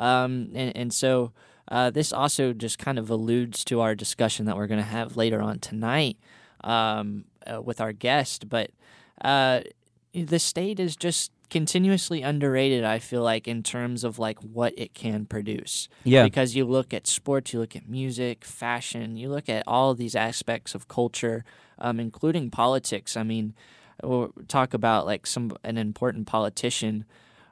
um, 0.08 0.32
and 0.55 0.76
and 0.81 0.93
so 0.93 1.31
uh, 1.69 1.88
this 1.90 2.12
also 2.12 2.53
just 2.53 2.77
kind 2.86 2.98
of 2.98 3.08
alludes 3.08 3.62
to 3.67 3.81
our 3.81 3.94
discussion 3.94 4.46
that 4.46 4.56
we're 4.56 4.67
going 4.67 4.84
to 4.86 4.93
have 4.98 5.17
later 5.17 5.41
on 5.41 5.60
tonight 5.60 6.17
um, 6.65 7.24
uh, 7.46 7.62
with 7.62 7.81
our 7.81 7.93
guest. 7.93 8.48
But 8.48 8.70
uh, 9.22 9.60
the 10.12 10.41
state 10.41 10.81
is 10.81 10.96
just 10.96 11.31
continuously 11.50 12.22
underrated. 12.22 12.84
I 12.84 12.98
feel 12.98 13.22
like 13.22 13.46
in 13.48 13.62
terms 13.62 14.04
of 14.04 14.19
like 14.19 14.38
what 14.40 14.72
it 14.78 14.94
can 14.94 15.26
produce 15.26 15.88
Yeah, 16.04 16.24
because 16.24 16.54
you 16.54 16.64
look 16.64 16.94
at 16.94 17.06
sports, 17.06 17.52
you 17.52 17.58
look 17.60 17.76
at 17.76 17.88
music, 17.88 18.44
fashion, 18.44 19.16
you 19.16 19.28
look 19.28 19.48
at 19.48 19.64
all 19.66 19.94
these 19.94 20.14
aspects 20.14 20.74
of 20.74 20.88
culture, 20.88 21.44
um, 21.78 22.00
including 22.00 22.50
politics. 22.50 23.16
I 23.16 23.22
mean, 23.24 23.54
we'll 24.02 24.32
talk 24.48 24.72
about 24.74 25.04
like 25.06 25.26
some 25.26 25.52
an 25.64 25.76
important 25.76 26.26
politician. 26.26 27.04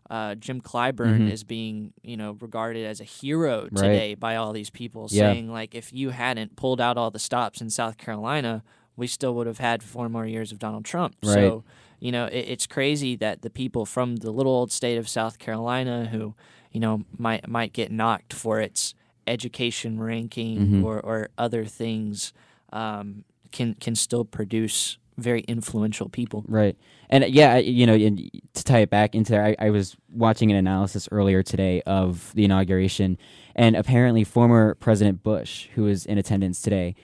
Uh, 0.08 0.34
Jim 0.34 0.62
Clyburn 0.62 1.26
Mhm. 1.26 1.30
is 1.30 1.44
being, 1.44 1.92
you 2.02 2.16
know, 2.16 2.38
regarded 2.40 2.86
as 2.86 2.98
a 2.98 3.04
hero 3.04 3.68
today 3.68 4.14
by 4.14 4.36
all 4.36 4.54
these 4.54 4.70
people, 4.70 5.08
Yeah. 5.10 5.32
saying 5.32 5.50
like 5.52 5.74
if 5.74 5.92
you 5.92 6.10
hadn't 6.10 6.56
pulled 6.56 6.80
out 6.80 6.96
all 6.96 7.10
the 7.10 7.18
stops 7.18 7.60
in 7.60 7.68
South 7.68 7.98
Carolina, 7.98 8.62
we 8.96 9.06
still 9.06 9.34
would 9.34 9.46
have 9.46 9.58
had 9.58 9.82
four 9.82 10.08
more 10.08 10.26
years 10.26 10.50
of 10.50 10.58
Donald 10.58 10.84
Trump. 10.86 11.14
Right. 11.22 11.34
So, 11.34 11.62
you 12.00 12.12
know, 12.12 12.26
it, 12.26 12.44
it's 12.48 12.66
crazy 12.66 13.16
that 13.16 13.42
the 13.42 13.50
people 13.50 13.84
from 13.86 14.16
the 14.16 14.30
little 14.30 14.52
old 14.52 14.72
state 14.72 14.96
of 14.98 15.08
South 15.08 15.38
Carolina 15.38 16.06
who, 16.10 16.34
you 16.72 16.80
know, 16.80 17.02
might 17.16 17.48
might 17.48 17.72
get 17.72 17.90
knocked 17.90 18.32
for 18.32 18.60
its 18.60 18.94
education 19.26 20.00
ranking 20.00 20.58
Mhm. 20.58 20.84
or, 20.84 21.00
or 21.00 21.28
other 21.36 21.64
things, 21.64 22.32
um, 22.72 23.24
can 23.52 23.74
can 23.74 23.94
still 23.94 24.24
produce 24.24 24.98
very 25.16 25.40
influential 25.48 26.08
people. 26.08 26.44
Right. 26.46 26.76
And 27.10 27.24
uh, 27.24 27.26
yeah, 27.26 27.56
you 27.56 27.86
know, 27.86 27.94
and 27.94 28.30
to 28.54 28.62
tie 28.64 28.80
it 28.80 28.90
back 28.90 29.14
into 29.16 29.32
there, 29.32 29.44
I, 29.44 29.56
I 29.58 29.70
was 29.70 29.96
watching 30.12 30.50
an 30.52 30.56
analysis 30.56 31.08
earlier 31.10 31.42
today 31.42 31.82
of 31.86 32.30
the 32.34 32.44
inauguration, 32.44 33.18
and 33.56 33.74
apparently 33.74 34.22
former 34.22 34.76
President 34.76 35.22
Bush, 35.24 35.68
who 35.74 35.82
was 35.84 36.06
in 36.06 36.18
attendance 36.18 36.62
today, 36.62 36.94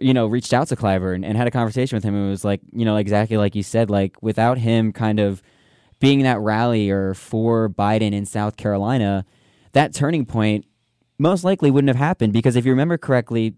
you 0.00 0.14
know, 0.14 0.26
reached 0.26 0.52
out 0.52 0.68
to 0.68 0.76
Clyburn 0.76 1.16
and 1.16 1.24
and 1.24 1.36
had 1.36 1.46
a 1.46 1.50
conversation 1.50 1.96
with 1.96 2.04
him. 2.04 2.14
It 2.14 2.28
was 2.28 2.44
like, 2.44 2.60
you 2.72 2.84
know, 2.84 2.96
exactly 2.96 3.36
like 3.36 3.54
you 3.54 3.62
said, 3.62 3.90
like 3.90 4.20
without 4.22 4.58
him 4.58 4.92
kind 4.92 5.20
of 5.20 5.42
being 6.00 6.22
that 6.22 6.40
rallier 6.40 7.14
for 7.14 7.68
Biden 7.68 8.12
in 8.12 8.24
South 8.24 8.56
Carolina, 8.56 9.24
that 9.72 9.94
turning 9.94 10.26
point 10.26 10.64
most 11.18 11.44
likely 11.44 11.70
wouldn't 11.70 11.88
have 11.88 11.96
happened 11.96 12.32
because 12.32 12.56
if 12.56 12.64
you 12.64 12.72
remember 12.72 12.96
correctly, 12.96 13.54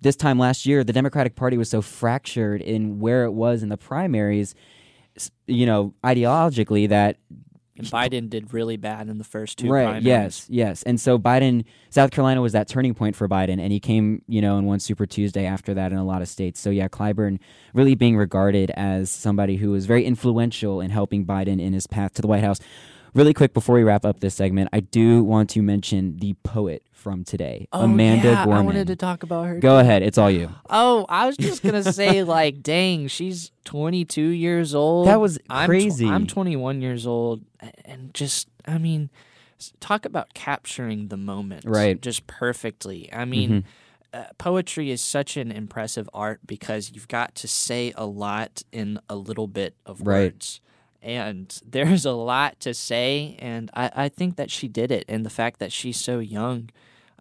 this 0.00 0.16
time 0.16 0.38
last 0.38 0.66
year, 0.66 0.84
the 0.84 0.92
Democratic 0.92 1.34
Party 1.34 1.56
was 1.56 1.68
so 1.68 1.82
fractured 1.82 2.60
in 2.60 3.00
where 3.00 3.24
it 3.24 3.32
was 3.32 3.62
in 3.62 3.70
the 3.70 3.76
primaries, 3.76 4.54
you 5.46 5.66
know, 5.66 5.94
ideologically 6.04 6.88
that 6.88 7.16
And 7.76 7.86
Biden 7.88 8.30
did 8.30 8.54
really 8.54 8.76
bad 8.76 9.08
in 9.08 9.18
the 9.18 9.24
first 9.24 9.58
two 9.58 9.68
right. 9.68 9.84
primaries. 9.84 10.04
Yes. 10.04 10.46
Yes. 10.48 10.82
And 10.84 11.00
so 11.00 11.18
Biden, 11.18 11.64
South 11.90 12.12
Carolina 12.12 12.40
was 12.40 12.52
that 12.52 12.68
turning 12.68 12.94
point 12.94 13.16
for 13.16 13.28
Biden, 13.28 13.58
and 13.58 13.72
he 13.72 13.80
came, 13.80 14.22
you 14.28 14.40
know, 14.40 14.56
and 14.58 14.66
won 14.66 14.78
Super 14.78 15.06
Tuesday 15.06 15.44
after 15.44 15.74
that 15.74 15.90
in 15.90 15.98
a 15.98 16.04
lot 16.04 16.22
of 16.22 16.28
states. 16.28 16.60
So 16.60 16.70
yeah, 16.70 16.86
Clyburn 16.86 17.40
really 17.72 17.96
being 17.96 18.16
regarded 18.16 18.70
as 18.76 19.10
somebody 19.10 19.56
who 19.56 19.72
was 19.72 19.86
very 19.86 20.04
influential 20.04 20.80
in 20.80 20.90
helping 20.90 21.26
Biden 21.26 21.60
in 21.60 21.72
his 21.72 21.86
path 21.88 22.14
to 22.14 22.22
the 22.22 22.28
White 22.28 22.44
House. 22.44 22.60
Really 23.14 23.32
quick 23.32 23.54
before 23.54 23.76
we 23.76 23.84
wrap 23.84 24.04
up 24.04 24.18
this 24.20 24.34
segment, 24.34 24.70
I 24.72 24.80
do 24.80 25.22
want 25.22 25.48
to 25.50 25.62
mention 25.62 26.16
the 26.18 26.34
poet 26.42 26.82
from 26.92 27.22
today, 27.22 27.68
Oh, 27.72 27.82
Amanda 27.84 28.28
yeah, 28.28 28.44
Gorman. 28.44 28.62
I 28.62 28.66
wanted 28.66 28.86
to 28.88 28.96
talk 28.96 29.22
about 29.22 29.46
her. 29.46 29.58
Go 29.60 29.78
ahead, 29.78 30.02
it's 30.02 30.18
all 30.18 30.30
you. 30.30 30.50
Oh, 30.68 31.06
I 31.08 31.26
was 31.26 31.36
just 31.36 31.62
gonna 31.62 31.82
say, 31.92 32.24
like, 32.24 32.62
dang, 32.62 33.06
she's 33.08 33.52
22 33.66 34.20
years 34.20 34.74
old. 34.74 35.06
That 35.06 35.20
was 35.20 35.38
I'm 35.48 35.66
tw- 35.66 35.70
crazy. 35.70 36.08
I'm 36.08 36.26
21 36.26 36.80
years 36.82 37.06
old, 37.06 37.42
and 37.84 38.12
just, 38.14 38.48
I 38.66 38.78
mean, 38.78 39.10
talk 39.80 40.04
about 40.04 40.34
capturing 40.34 41.08
the 41.08 41.16
moment, 41.16 41.64
Right. 41.66 42.00
Just 42.00 42.26
perfectly. 42.26 43.08
I 43.12 43.24
mean, 43.26 43.64
uh, 44.12 44.24
poetry 44.38 44.90
is 44.90 45.00
such 45.00 45.36
an 45.36 45.52
impressive 45.52 46.08
art 46.14 46.40
because 46.46 46.90
you've 46.92 47.08
got 47.08 47.34
to 47.36 47.46
say 47.48 47.92
a 47.96 48.06
lot 48.06 48.62
in 48.72 48.98
a 49.08 49.14
little 49.16 49.46
bit 49.46 49.76
of 49.86 50.00
Right. 50.00 50.32
words. 50.32 50.60
And 51.04 51.56
there's 51.66 52.04
a 52.04 52.12
lot 52.12 52.58
to 52.60 52.74
say, 52.74 53.36
and 53.38 53.70
I, 53.74 53.90
I 53.94 54.08
think 54.08 54.36
that 54.36 54.50
she 54.50 54.66
did 54.66 54.90
it. 54.90 55.04
And 55.08 55.24
the 55.24 55.30
fact 55.30 55.60
that 55.60 55.70
she's 55.72 56.00
so 56.00 56.18
young, 56.18 56.70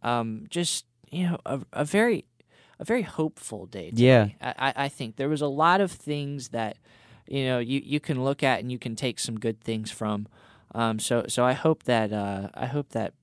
um, 0.01 0.45
just 0.49 0.85
you 1.11 1.27
know, 1.27 1.37
a, 1.45 1.59
a 1.73 1.85
very, 1.85 2.25
a 2.79 2.85
very 2.85 3.03
hopeful 3.03 3.67
day. 3.67 3.91
Yeah. 3.93 4.29
I, 4.41 4.53
I- 4.57 4.73
I 4.85 4.89
think 4.89 5.17
there 5.17 5.29
was 5.29 5.41
a 5.41 5.47
lot 5.47 5.79
of 5.81 5.91
things 5.91 6.49
that, 6.49 6.77
you 7.27 7.45
know, 7.45 7.59
you, 7.59 7.81
you 7.83 7.99
can 7.99 8.23
look 8.23 8.41
at 8.41 8.59
and 8.61 8.71
you 8.71 8.79
can 8.79 8.95
take 8.95 9.19
some 9.19 9.39
good 9.39 9.61
things 9.61 9.91
from. 9.91 10.27
Um, 10.75 10.97
so 10.97 11.25
so 11.27 11.45
I 11.45 11.53
hope 11.53 11.83
that 11.83 12.11
uh, 12.11 12.49
I 12.55 12.65
hope 12.65 12.89
that 12.93 13.13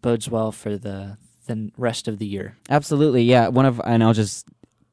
bodes 0.00 0.30
well 0.30 0.50
for 0.50 0.78
the 0.78 1.18
the 1.46 1.70
rest 1.76 2.08
of 2.08 2.18
the 2.18 2.26
year. 2.26 2.56
Absolutely, 2.70 3.22
yeah. 3.22 3.48
One 3.48 3.66
of 3.66 3.80
and 3.84 4.02
I'll 4.02 4.14
just 4.14 4.46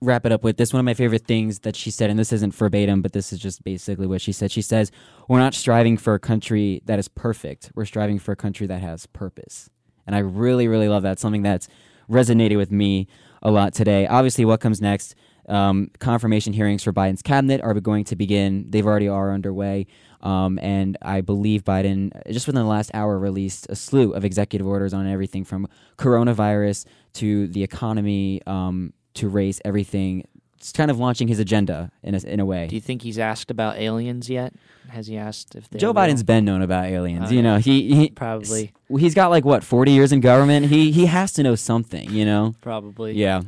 wrap 0.03 0.25
it 0.25 0.31
up 0.31 0.43
with 0.43 0.57
this. 0.57 0.74
One 0.74 0.79
of 0.79 0.86
my 0.86 0.93
favorite 0.93 1.25
things 1.25 1.60
that 1.60 1.75
she 1.75 1.89
said, 1.89 2.10
and 2.10 2.19
this 2.19 2.33
isn't 2.33 2.53
verbatim, 2.53 3.01
but 3.01 3.13
this 3.13 3.33
is 3.33 3.39
just 3.39 3.63
basically 3.63 4.07
what 4.07 4.22
she 4.22 4.31
said. 4.31 4.51
She 4.51 4.62
says, 4.62 4.91
"We're 5.27 5.39
not 5.39 5.53
striving 5.53 5.98
for 5.98 6.13
a 6.13 6.19
country 6.19 6.81
that 6.86 7.00
is 7.00 7.07
perfect. 7.07 7.72
We're 7.75 7.86
striving 7.86 8.19
for 8.19 8.31
a 8.31 8.36
country 8.36 8.67
that 8.67 8.81
has 8.81 9.05
purpose." 9.07 9.69
And 10.05 10.15
I 10.15 10.19
really, 10.19 10.67
really 10.67 10.89
love 10.89 11.03
that. 11.03 11.19
Something 11.19 11.43
that's 11.43 11.67
resonated 12.10 12.57
with 12.57 12.72
me 12.72 13.07
a 13.41 13.51
lot 13.51 13.74
today. 13.74 14.05
Obviously, 14.07 14.45
what 14.45 14.60
comes 14.60 14.81
next? 14.81 15.15
Um, 15.50 15.91
confirmation 16.00 16.53
hearings 16.53 16.83
for 16.83 16.93
Biden's 16.93 17.22
cabinet 17.22 17.62
are 17.62 17.74
going 17.74 18.05
to 18.05 18.15
begin. 18.15 18.65
They've 18.69 18.86
already 18.86 19.10
are 19.10 19.33
underway. 19.33 19.88
Um, 20.22 20.57
and 20.62 20.98
I 21.01 21.19
believe 21.19 21.65
Biden, 21.65 22.12
just 22.31 22.48
within 22.48 22.62
the 22.62 22.67
last 22.69 22.91
hour, 22.93 23.19
released 23.19 23.67
a 23.69 23.75
slew 23.75 24.13
of 24.13 24.24
executive 24.24 24.65
orders 24.65 24.93
on 24.93 25.05
everything 25.05 25.43
from 25.43 25.67
coronavirus 25.98 26.86
to 27.15 27.48
the 27.48 27.62
economy 27.62 28.41
um, 28.48 28.93
to 29.15 29.29
race, 29.29 29.62
everything. 29.65 30.27
It's 30.58 30.72
kind 30.72 30.89
of 30.89 30.98
launching 30.98 31.27
his 31.27 31.39
agenda 31.39 31.91
in 32.03 32.15
a, 32.15 32.20
in 32.20 32.39
a 32.39 32.46
way. 32.46 32.67
Do 32.67 32.75
you 32.75 32.82
think 32.82 33.01
he's 33.01 33.20
asked 33.20 33.51
about 33.51 33.77
aliens 33.77 34.29
yet? 34.29 34.53
Has 34.89 35.08
he 35.08 35.17
asked 35.17 35.55
if 35.55 35.70
Joe 35.72 35.93
Biden's 35.93 36.24
been 36.24 36.46
known 36.46 36.62
about 36.62 36.86
aliens. 36.86 37.29
Oh, 37.29 37.34
you 37.34 37.41
know, 37.41 37.58
he, 37.58 37.93
he 37.93 38.10
probably 38.10 38.72
he's 38.89 39.15
got 39.15 39.29
like 39.29 39.43
what 39.43 39.63
forty 39.63 39.91
years 39.91 40.12
in 40.12 40.20
government. 40.20 40.67
He 40.67 40.91
he 40.91 41.08
has 41.08 41.34
to 41.34 41.43
know 41.43 41.55
something. 41.55 42.10
You 42.12 42.25
know. 42.25 42.55
probably 42.62 43.13
Yeah. 43.13 43.41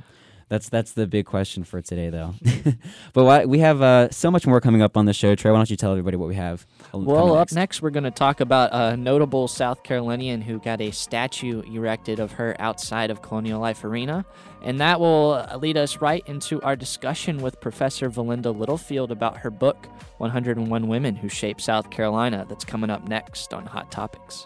That's 0.48 0.70
that's 0.70 0.92
the 0.92 1.08
big 1.08 1.26
question 1.26 1.64
for 1.64 1.82
today, 1.82 2.10
though. 2.10 2.36
but 3.14 3.24
what, 3.24 3.50
we 3.50 3.60
have 3.60 3.82
uh, 3.82 4.12
so 4.12 4.30
much 4.30 4.46
more 4.46 4.62
coming 4.62 4.82
up 4.82 4.96
on 4.96 5.06
the 5.06 5.14
show. 5.14 5.34
Trey, 5.34 5.52
why 5.52 5.58
don't 5.58 5.70
you 5.72 5.76
tell 5.76 5.92
everybody 5.92 6.18
what 6.18 6.28
we 6.28 6.36
have? 6.36 6.68
Oh, 6.96 7.00
coming 7.00 7.14
Well, 7.14 7.34
up 7.34 7.40
next? 7.40 7.54
next, 7.54 7.82
we're 7.82 7.90
going 7.90 8.06
to 8.06 8.12
talk 8.12 8.40
about 8.40 8.70
a 8.72 8.96
notable 8.96 9.50
South 9.50 9.84
Carolinian 9.84 10.42
who 10.42 10.60
got 10.60 10.80
a 10.80 10.92
statue 10.92 11.62
erected 11.64 12.22
of 12.22 12.32
her 12.34 12.56
outside 12.58 13.12
of 13.12 13.22
Colonial 13.22 13.60
Life 13.60 13.84
Arena. 13.84 14.26
And 14.62 14.80
that 14.80 15.02
will 15.02 15.46
lead 15.60 15.76
us 15.76 16.00
right 16.00 16.24
into 16.26 16.62
our 16.62 16.78
discussion 16.78 17.42
with 17.42 17.60
Professor 17.60 18.10
Valinda 18.10 18.58
Littlefield 18.58 19.12
about 19.12 19.38
her 19.38 19.52
book, 19.52 19.90
101 20.20 20.88
Women 20.88 21.18
Who 21.18 21.28
Shaped 21.28 21.60
South 21.60 21.90
Carolina, 21.90 22.46
that's 22.48 22.64
coming 22.64 22.90
up 22.90 23.06
next 23.10 23.54
on 23.54 23.66
Hot 23.66 23.92
Topics. 23.92 24.46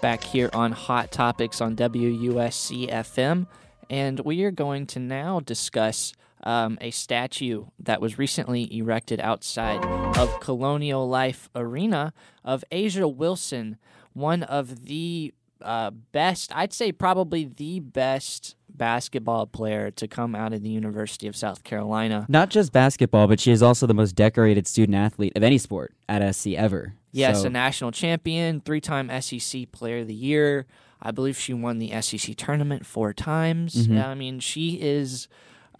Back 0.00 0.22
here 0.22 0.48
on 0.54 0.72
Hot 0.72 1.10
Topics 1.10 1.60
on 1.60 1.76
WUSC 1.76 2.88
FM, 2.88 3.46
and 3.90 4.20
we 4.20 4.42
are 4.44 4.50
going 4.50 4.86
to 4.88 4.98
now 4.98 5.40
discuss 5.40 6.12
um, 6.44 6.78
a 6.80 6.90
statue 6.90 7.66
that 7.78 8.00
was 8.00 8.18
recently 8.18 8.74
erected 8.76 9.20
outside 9.20 9.84
of 10.16 10.40
Colonial 10.40 11.08
Life 11.08 11.48
Arena 11.54 12.12
of 12.44 12.64
A'ja 12.70 13.12
Wilson, 13.12 13.76
one 14.12 14.42
of 14.44 14.86
the 14.86 15.32
uh, 15.60 15.90
best, 15.90 16.54
I'd 16.56 16.72
say 16.72 16.92
probably 16.92 17.44
the 17.44 17.80
best 17.80 18.54
basketball 18.68 19.46
player 19.46 19.90
to 19.90 20.06
come 20.06 20.34
out 20.36 20.52
of 20.52 20.62
the 20.62 20.68
University 20.68 21.26
of 21.26 21.34
South 21.34 21.64
Carolina. 21.64 22.26
Not 22.28 22.50
just 22.50 22.72
basketball, 22.72 23.26
but 23.26 23.40
she 23.40 23.50
is 23.50 23.62
also 23.62 23.86
the 23.86 23.94
most 23.94 24.14
decorated 24.14 24.68
student 24.68 24.94
athlete 24.94 25.32
of 25.34 25.42
any 25.42 25.58
sport 25.58 25.94
at 26.08 26.22
SC 26.34 26.48
ever. 26.50 26.94
Yes, 27.10 27.40
So- 27.40 27.48
a 27.48 27.50
national 27.50 27.90
champion, 27.90 28.60
three 28.60 28.80
time 28.80 29.10
SEC 29.20 29.66
Player 29.72 29.98
of 29.98 30.06
the 30.06 30.14
Year. 30.14 30.66
I 31.00 31.10
believe 31.12 31.38
she 31.38 31.54
won 31.54 31.78
the 31.78 31.92
SEC 32.00 32.34
tournament 32.36 32.84
four 32.86 33.12
times. 33.12 33.86
Mhm. 33.86 33.94
Yeah, 33.96 34.08
I 34.08 34.14
mean, 34.14 34.40
she 34.40 34.80
is 34.80 35.28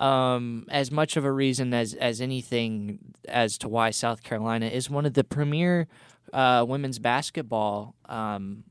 um, 0.00 0.64
as 0.70 0.92
much 0.92 1.16
of 1.16 1.24
a 1.24 1.32
reason 1.32 1.74
as, 1.74 1.92
as 1.94 2.20
anything 2.20 3.00
as 3.26 3.58
to 3.58 3.68
why 3.68 3.90
South 3.90 4.22
Carolina 4.22 4.66
is 4.66 4.88
one 4.88 5.04
of 5.06 5.14
the 5.14 5.24
premier 5.24 5.88
uh, 6.32 6.64
women's 6.68 6.98
basketball 7.00 7.96
um, 8.08 8.62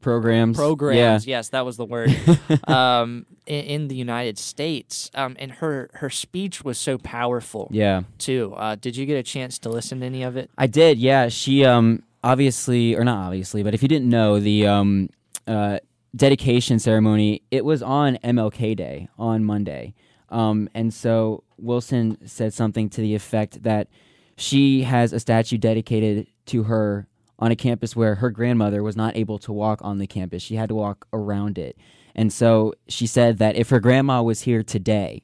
programs. 0.00 0.56
programs. 0.56 1.26
Yes, 1.26 1.50
that 1.50 1.64
was 1.66 1.76
the 1.76 1.84
word. 1.84 2.14
um, 2.68 3.26
in, 3.46 3.64
in 3.64 3.88
the 3.88 3.96
United 3.96 4.38
States, 4.38 5.10
um, 5.14 5.36
and 5.38 5.52
her 5.52 5.90
her 5.94 6.10
speech 6.10 6.64
was 6.64 6.78
so 6.78 6.98
powerful 6.98 7.68
Yeah. 7.70 8.02
too. 8.18 8.54
Uh, 8.56 8.76
did 8.76 8.96
you 8.96 9.04
get 9.06 9.16
a 9.16 9.22
chance 9.22 9.58
to 9.60 9.68
listen 9.68 10.00
to 10.00 10.06
any 10.06 10.22
of 10.22 10.36
it? 10.36 10.50
I 10.56 10.66
did, 10.68 10.98
yeah. 10.98 11.28
She 11.28 11.64
um 11.64 12.02
obviously 12.24 12.94
or 12.96 13.04
not 13.04 13.26
obviously, 13.26 13.62
but 13.62 13.74
if 13.74 13.82
you 13.82 13.88
didn't 13.88 14.08
know, 14.08 14.38
the 14.40 14.66
um 14.66 15.10
uh 15.48 15.78
dedication 16.14 16.78
ceremony, 16.78 17.42
it 17.50 17.64
was 17.64 17.82
on 17.82 18.16
MLK 18.24 18.76
Day 18.76 19.08
on 19.18 19.44
Monday. 19.44 19.94
Um 20.28 20.68
and 20.74 20.92
so 20.92 21.44
Wilson 21.58 22.18
said 22.26 22.54
something 22.54 22.88
to 22.90 23.00
the 23.00 23.14
effect 23.14 23.62
that 23.62 23.88
she 24.36 24.82
has 24.82 25.12
a 25.12 25.20
statue 25.20 25.58
dedicated 25.58 26.28
to 26.46 26.64
her 26.64 27.08
on 27.38 27.50
a 27.50 27.56
campus 27.56 27.94
where 27.94 28.16
her 28.16 28.30
grandmother 28.30 28.82
was 28.82 28.96
not 28.96 29.16
able 29.16 29.38
to 29.38 29.52
walk 29.52 29.80
on 29.82 29.98
the 29.98 30.06
campus. 30.06 30.42
She 30.42 30.56
had 30.56 30.68
to 30.68 30.74
walk 30.74 31.06
around 31.12 31.58
it. 31.58 31.76
And 32.14 32.32
so 32.32 32.74
she 32.88 33.06
said 33.06 33.38
that 33.38 33.56
if 33.56 33.70
her 33.70 33.80
grandma 33.80 34.22
was 34.22 34.42
here 34.42 34.62
today, 34.62 35.22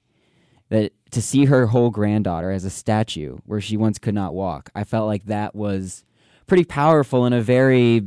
that 0.69 0.93
to 1.11 1.21
see 1.21 1.47
her 1.47 1.67
whole 1.69 1.91
granddaughter 1.91 2.51
as 2.51 2.65
a 2.65 2.71
statue 2.71 3.39
where 3.47 3.61
she 3.61 3.77
once 3.77 3.99
could 3.99 4.15
not 4.15 4.35
walk, 4.35 4.71
I 4.75 4.85
felt 4.85 5.07
like 5.07 5.27
that 5.27 5.55
was 5.55 6.05
pretty 6.47 6.65
powerful 6.65 7.25
and 7.25 7.35
a 7.35 7.41
very 7.41 8.03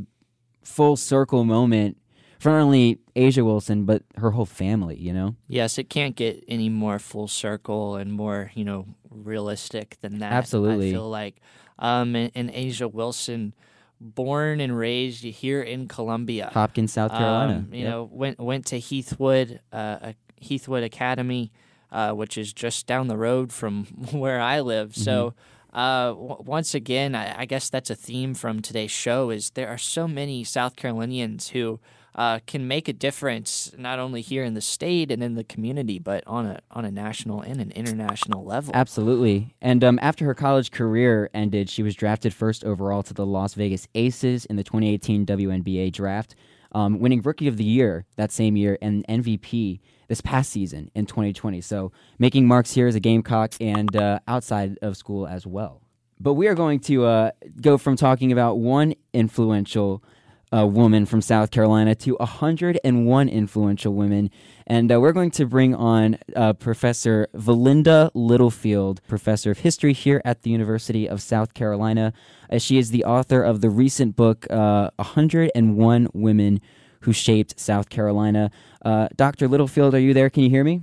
full 0.62 0.96
circle 0.96 1.44
moment 1.44 1.96
for 2.38 2.50
not 2.50 2.60
only 2.60 2.98
A'ja 3.16 3.44
Wilson 3.44 3.84
but 3.84 4.02
her 4.16 4.30
whole 4.32 4.46
family. 4.46 4.96
You 4.96 5.12
know, 5.12 5.36
Yes, 5.48 5.78
it 5.78 5.88
can't 5.90 6.16
get 6.16 6.44
any 6.48 6.68
more 6.68 6.98
full 6.98 7.28
circle 7.28 7.96
and 7.96 8.12
more, 8.12 8.50
you 8.54 8.64
know, 8.64 8.86
realistic 9.10 9.96
than 10.00 10.18
that. 10.20 10.32
Absolutely. 10.32 10.88
I 10.88 10.92
feel 10.92 11.08
like 11.08 11.40
um, 11.78 12.14
and, 12.16 12.32
and 12.34 12.50
A'ja 12.50 12.92
Wilson, 12.92 13.54
born 14.00 14.60
and 14.60 14.76
raised 14.76 15.22
here 15.24 15.62
in 15.62 15.86
Columbia. 15.88 16.50
Hopkins, 16.52 16.92
South 16.92 17.10
Carolina. 17.12 17.64
Um, 17.68 17.74
you 17.74 17.82
Yep. 17.82 17.90
know, 17.90 18.08
went 18.10 18.38
went 18.40 18.66
to 18.66 18.78
Heathwood, 18.80 19.58
uh, 19.72 20.12
Heathwood 20.42 20.84
Academy, 20.84 21.52
uh, 21.92 22.12
which 22.12 22.36
is 22.38 22.52
just 22.52 22.86
down 22.86 23.08
the 23.08 23.16
road 23.16 23.52
from 23.52 23.84
where 24.12 24.40
I 24.40 24.60
live. 24.60 24.96
So. 24.96 25.30
Mm-hmm. 25.30 25.38
Uh, 25.70 26.08
w- 26.14 26.42
once 26.46 26.74
again, 26.74 27.14
I, 27.14 27.40
I 27.42 27.44
guess 27.44 27.68
that's 27.68 27.90
a 27.90 27.94
theme 27.94 28.32
from 28.32 28.62
today's 28.62 28.90
show. 28.90 29.28
Is 29.28 29.50
there 29.50 29.68
are 29.68 29.76
so 29.76 30.08
many 30.08 30.42
South 30.42 30.76
Carolinians 30.76 31.50
who 31.50 31.78
uh, 32.14 32.40
can 32.46 32.66
make 32.66 32.88
a 32.88 32.92
difference 32.92 33.72
not 33.76 33.98
only 33.98 34.20
here 34.20 34.44
in 34.44 34.54
the 34.54 34.60
state 34.60 35.10
and 35.10 35.22
in 35.22 35.34
the 35.34 35.44
community, 35.44 35.98
but 35.98 36.24
on 36.26 36.46
a 36.46 36.60
on 36.70 36.84
a 36.84 36.90
national 36.90 37.40
and 37.40 37.60
an 37.60 37.70
international 37.72 38.44
level. 38.44 38.72
Absolutely. 38.74 39.54
And 39.60 39.84
um, 39.84 39.98
after 40.02 40.24
her 40.24 40.34
college 40.34 40.70
career 40.70 41.30
ended, 41.32 41.70
she 41.70 41.82
was 41.82 41.94
drafted 41.94 42.34
first 42.34 42.64
overall 42.64 43.02
to 43.04 43.14
the 43.14 43.26
Las 43.26 43.54
Vegas 43.54 43.86
Aces 43.94 44.44
in 44.46 44.56
the 44.56 44.64
2018 44.64 45.26
WNBA 45.26 45.92
draft, 45.92 46.34
um, 46.72 46.98
winning 46.98 47.22
Rookie 47.22 47.48
of 47.48 47.56
the 47.56 47.64
Year 47.64 48.04
that 48.16 48.32
same 48.32 48.56
year 48.56 48.78
and 48.82 49.06
MVP 49.08 49.80
this 50.08 50.20
past 50.20 50.50
season 50.50 50.90
in 50.94 51.06
2020. 51.06 51.60
So 51.60 51.92
making 52.18 52.46
marks 52.46 52.72
here 52.72 52.86
as 52.86 52.94
a 52.94 53.00
Gamecock 53.00 53.54
and 53.60 53.94
uh, 53.94 54.18
outside 54.26 54.78
of 54.82 54.96
school 54.96 55.26
as 55.26 55.46
well. 55.46 55.82
But 56.20 56.34
we 56.34 56.48
are 56.48 56.54
going 56.54 56.80
to 56.80 57.04
uh, 57.04 57.30
go 57.60 57.78
from 57.78 57.94
talking 57.94 58.32
about 58.32 58.58
one 58.58 58.94
influential 59.12 60.02
uh, 60.52 60.66
woman 60.66 61.06
from 61.06 61.20
South 61.20 61.50
Carolina 61.50 61.94
to 61.94 62.14
101 62.16 63.28
influential 63.28 63.94
women. 63.94 64.30
And 64.66 64.92
uh, 64.92 65.00
we're 65.00 65.12
going 65.12 65.30
to 65.32 65.46
bring 65.46 65.74
on 65.74 66.18
uh, 66.36 66.52
Professor 66.54 67.28
Valinda 67.34 68.10
Littlefield, 68.14 69.00
professor 69.06 69.50
of 69.50 69.58
history 69.58 69.92
here 69.92 70.20
at 70.24 70.42
the 70.42 70.50
University 70.50 71.08
of 71.08 71.22
South 71.22 71.54
Carolina. 71.54 72.12
Uh, 72.50 72.58
she 72.58 72.78
is 72.78 72.90
the 72.90 73.04
author 73.04 73.42
of 73.42 73.60
the 73.60 73.70
recent 73.70 74.16
book, 74.16 74.46
101 74.48 76.06
uh, 76.06 76.10
Women 76.12 76.60
Who 77.00 77.12
Shaped 77.12 77.58
South 77.58 77.88
Carolina. 77.88 78.50
Uh, 78.84 79.08
Dr. 79.16 79.48
Littlefield, 79.48 79.94
are 79.94 80.00
you 80.00 80.14
there? 80.14 80.30
Can 80.30 80.42
you 80.42 80.50
hear 80.50 80.64
me? 80.64 80.82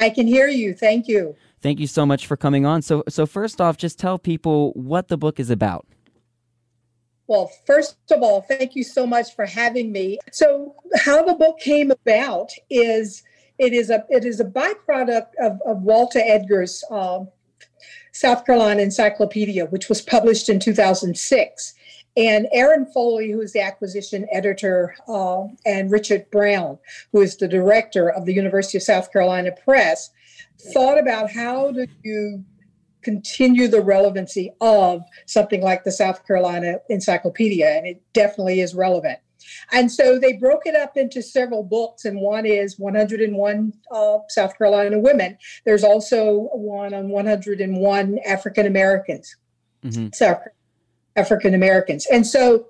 I 0.00 0.10
can 0.10 0.26
hear 0.26 0.48
you. 0.48 0.74
Thank 0.74 1.08
you. 1.08 1.34
Thank 1.60 1.80
you 1.80 1.88
so 1.88 2.06
much 2.06 2.26
for 2.26 2.36
coming 2.36 2.64
on. 2.64 2.82
So, 2.82 3.02
so 3.08 3.26
first 3.26 3.60
off, 3.60 3.76
just 3.76 3.98
tell 3.98 4.18
people 4.18 4.72
what 4.74 5.08
the 5.08 5.16
book 5.16 5.40
is 5.40 5.50
about. 5.50 5.86
Well, 7.28 7.52
first 7.66 7.98
of 8.10 8.22
all, 8.22 8.40
thank 8.40 8.74
you 8.74 8.82
so 8.82 9.06
much 9.06 9.36
for 9.36 9.44
having 9.44 9.92
me. 9.92 10.18
So, 10.32 10.74
how 10.96 11.22
the 11.22 11.34
book 11.34 11.60
came 11.60 11.90
about 11.90 12.50
is 12.70 13.22
it 13.58 13.74
is 13.74 13.90
a 13.90 14.04
it 14.08 14.24
is 14.24 14.40
a 14.40 14.44
byproduct 14.44 15.28
of, 15.38 15.60
of 15.66 15.82
Walter 15.82 16.20
Edgar's 16.24 16.82
uh, 16.90 17.20
South 18.12 18.46
Carolina 18.46 18.80
Encyclopedia, 18.80 19.66
which 19.66 19.90
was 19.90 20.00
published 20.00 20.48
in 20.48 20.58
2006. 20.58 21.74
And 22.16 22.48
Aaron 22.52 22.86
Foley, 22.86 23.30
who 23.30 23.42
is 23.42 23.52
the 23.52 23.60
acquisition 23.60 24.26
editor, 24.32 24.96
uh, 25.06 25.44
and 25.66 25.90
Richard 25.90 26.28
Brown, 26.30 26.78
who 27.12 27.20
is 27.20 27.36
the 27.36 27.46
director 27.46 28.10
of 28.10 28.24
the 28.24 28.32
University 28.34 28.78
of 28.78 28.82
South 28.82 29.12
Carolina 29.12 29.52
Press, 29.52 30.10
thought 30.72 30.98
about 30.98 31.30
how 31.30 31.70
do 31.70 31.86
you 32.02 32.44
continue 33.02 33.68
the 33.68 33.80
relevancy 33.80 34.52
of 34.60 35.02
something 35.26 35.62
like 35.62 35.84
the 35.84 35.92
South 35.92 36.26
Carolina 36.26 36.78
Encyclopedia, 36.88 37.68
and 37.68 37.86
it 37.86 38.02
definitely 38.12 38.60
is 38.60 38.74
relevant. 38.74 39.18
And 39.72 39.90
so 39.90 40.18
they 40.18 40.34
broke 40.34 40.66
it 40.66 40.74
up 40.74 40.96
into 40.96 41.22
several 41.22 41.62
books, 41.62 42.04
and 42.04 42.20
one 42.20 42.46
is 42.46 42.78
101 42.78 43.72
uh, 43.90 44.18
South 44.28 44.56
Carolina 44.58 44.98
women. 44.98 45.38
There's 45.64 45.84
also 45.84 46.48
one 46.52 46.94
on 46.94 47.08
101 47.08 48.18
African 48.26 48.66
Americans, 48.66 49.36
mm-hmm. 49.84 50.08
South 50.12 50.42
African 51.16 51.54
Americans, 51.54 52.06
and 52.06 52.26
so 52.26 52.66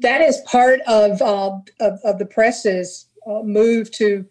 that 0.00 0.20
is 0.20 0.40
part 0.46 0.80
of 0.86 1.22
uh, 1.22 1.58
of, 1.80 2.00
of, 2.04 2.18
the 2.18 2.26
press's 2.26 3.06
uh, 3.26 3.42
move 3.42 3.90
to 3.92 4.26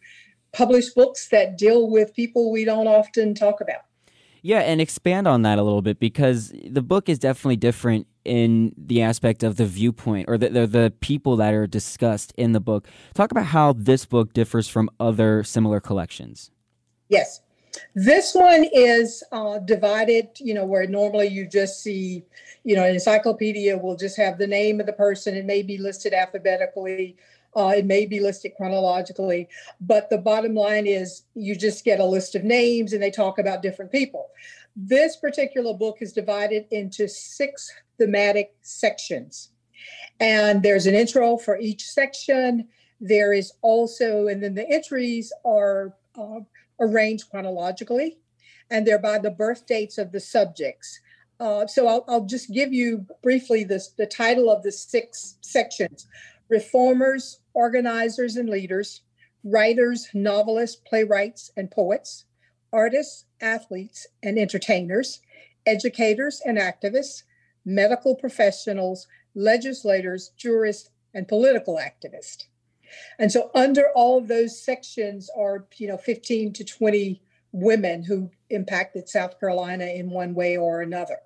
publish 0.54 0.90
books 0.90 1.30
that 1.30 1.58
deal 1.58 1.90
with 1.90 2.14
people 2.14 2.52
we 2.52 2.66
don't 2.66 2.88
often 2.88 3.34
talk 3.34 3.62
about. 3.62 3.82
Yeah, 4.42 4.60
and 4.60 4.82
expand 4.82 5.28
on 5.28 5.44
that 5.44 5.60
a 5.60 5.64
little 5.64 5.82
bit 5.82 6.00
because 6.00 6.52
the 6.68 6.82
book 6.82 7.10
is 7.10 7.20
definitely 7.20 7.58
different 7.58 8.08
in 8.26 8.74
the 8.78 9.02
aspect 9.02 9.44
of 9.44 9.58
the 9.58 9.66
viewpoint 9.66 10.26
or 10.28 10.38
the, 10.38 10.50
the, 10.50 10.68
the 10.68 10.94
people 11.00 11.36
that 11.38 11.54
are 11.54 11.68
discussed 11.68 12.34
in 12.38 12.52
the 12.52 12.60
book. 12.60 12.88
Talk 13.14 13.32
about 13.32 13.46
how 13.46 13.74
this 13.74 14.06
book 14.06 14.34
differs 14.34 14.68
from 14.68 14.90
other 15.00 15.44
similar 15.44 15.80
collections. 15.80 16.52
Yes. 17.10 17.42
This 17.96 18.34
one 18.34 18.66
is 18.74 19.24
uh, 19.32 19.60
divided, 19.60 20.30
you 20.40 20.54
know, 20.54 20.66
where 20.66 20.88
normally 20.88 21.28
you 21.28 21.48
just 21.48 21.82
see, 21.82 22.24
you 22.64 22.76
know, 22.76 22.84
an 22.84 22.94
encyclopedia 22.94 23.78
will 23.78 23.96
just 23.96 24.18
have 24.18 24.38
the 24.38 24.48
name 24.48 24.80
of 24.80 24.88
the 24.88 24.94
person. 24.94 25.36
It 25.36 25.46
may 25.46 25.62
be 25.62 25.78
listed 25.78 26.14
alphabetically 26.14 27.16
uh, 27.56 27.74
it 27.76 27.86
may 27.86 28.06
be 28.06 28.20
listed 28.20 28.54
chronologically, 28.56 29.48
but 29.82 30.10
the 30.10 30.18
bottom 30.18 30.54
line 30.54 30.88
is 30.88 31.24
you 31.36 31.56
just 31.56 31.84
get 31.84 32.00
a 32.00 32.06
list 32.06 32.36
of 32.36 32.44
names 32.44 32.94
and 32.94 33.04
they 33.04 33.12
talk 33.12 33.40
about 33.40 33.62
different 33.62 33.92
people. 33.92 34.30
This 34.76 35.18
particular 35.18 35.74
book 35.74 35.98
is 36.00 36.14
divided 36.14 36.66
into 36.72 37.08
six 37.10 37.72
thematic 37.98 38.56
sections. 38.62 39.50
And 40.20 40.64
there's 40.64 40.88
an 40.88 40.96
intro 40.96 41.38
for 41.38 41.60
each 41.60 41.84
section. 41.84 42.68
There 43.02 43.34
is 43.34 43.52
also, 43.62 44.28
and 44.28 44.42
then 44.42 44.54
the 44.54 44.70
entries 44.70 45.34
are 45.44 45.94
uh, 46.18 46.40
arranged 46.80 47.30
chronologically, 47.30 48.18
and 48.70 48.88
they're 48.88 49.00
by 49.00 49.18
the 49.18 49.32
birth 49.32 49.66
dates 49.66 49.98
of 49.98 50.12
the 50.12 50.20
subjects. 50.20 51.00
Uh, 51.40 51.66
so 51.66 51.88
I'll, 51.88 52.06
I'll, 52.08 52.26
just 52.26 52.54
give 52.54 52.72
you 52.72 53.06
briefly 53.24 53.64
this, 53.64 53.90
the 53.98 54.06
title 54.06 54.52
of 54.52 54.62
the 54.62 54.72
six 54.72 55.38
sections 55.42 56.08
reformers, 56.50 57.40
organizers 57.54 58.36
and 58.36 58.50
leaders, 58.50 59.02
writers, 59.44 60.10
novelists, 60.14 60.82
playwrights, 60.88 61.52
and 61.58 61.72
poets, 61.72 62.26
artists, 62.72 63.26
athletes, 63.42 64.08
and 64.24 64.38
entertainers, 64.38 65.22
educators 65.66 66.42
and 66.46 66.58
activists, 66.58 67.24
medical 67.66 68.16
professionals, 68.16 69.08
legislators, 69.36 70.32
jurists, 70.38 70.90
and 71.14 71.28
political 71.28 71.78
activists. 71.78 72.46
And 73.20 73.32
so 73.32 73.50
under 73.56 73.86
all 73.96 74.18
of 74.18 74.28
those 74.28 74.62
sections 74.62 75.30
are, 75.38 75.66
you 75.78 75.88
know, 75.88 75.98
15 75.98 76.54
to 76.54 76.64
20 76.64 77.22
women 77.52 78.04
who 78.04 78.30
impacted 78.50 79.10
South 79.10 79.40
Carolina 79.40 79.86
in 79.86 80.10
one 80.10 80.34
way 80.34 80.58
or 80.58 80.82
another. 80.82 81.18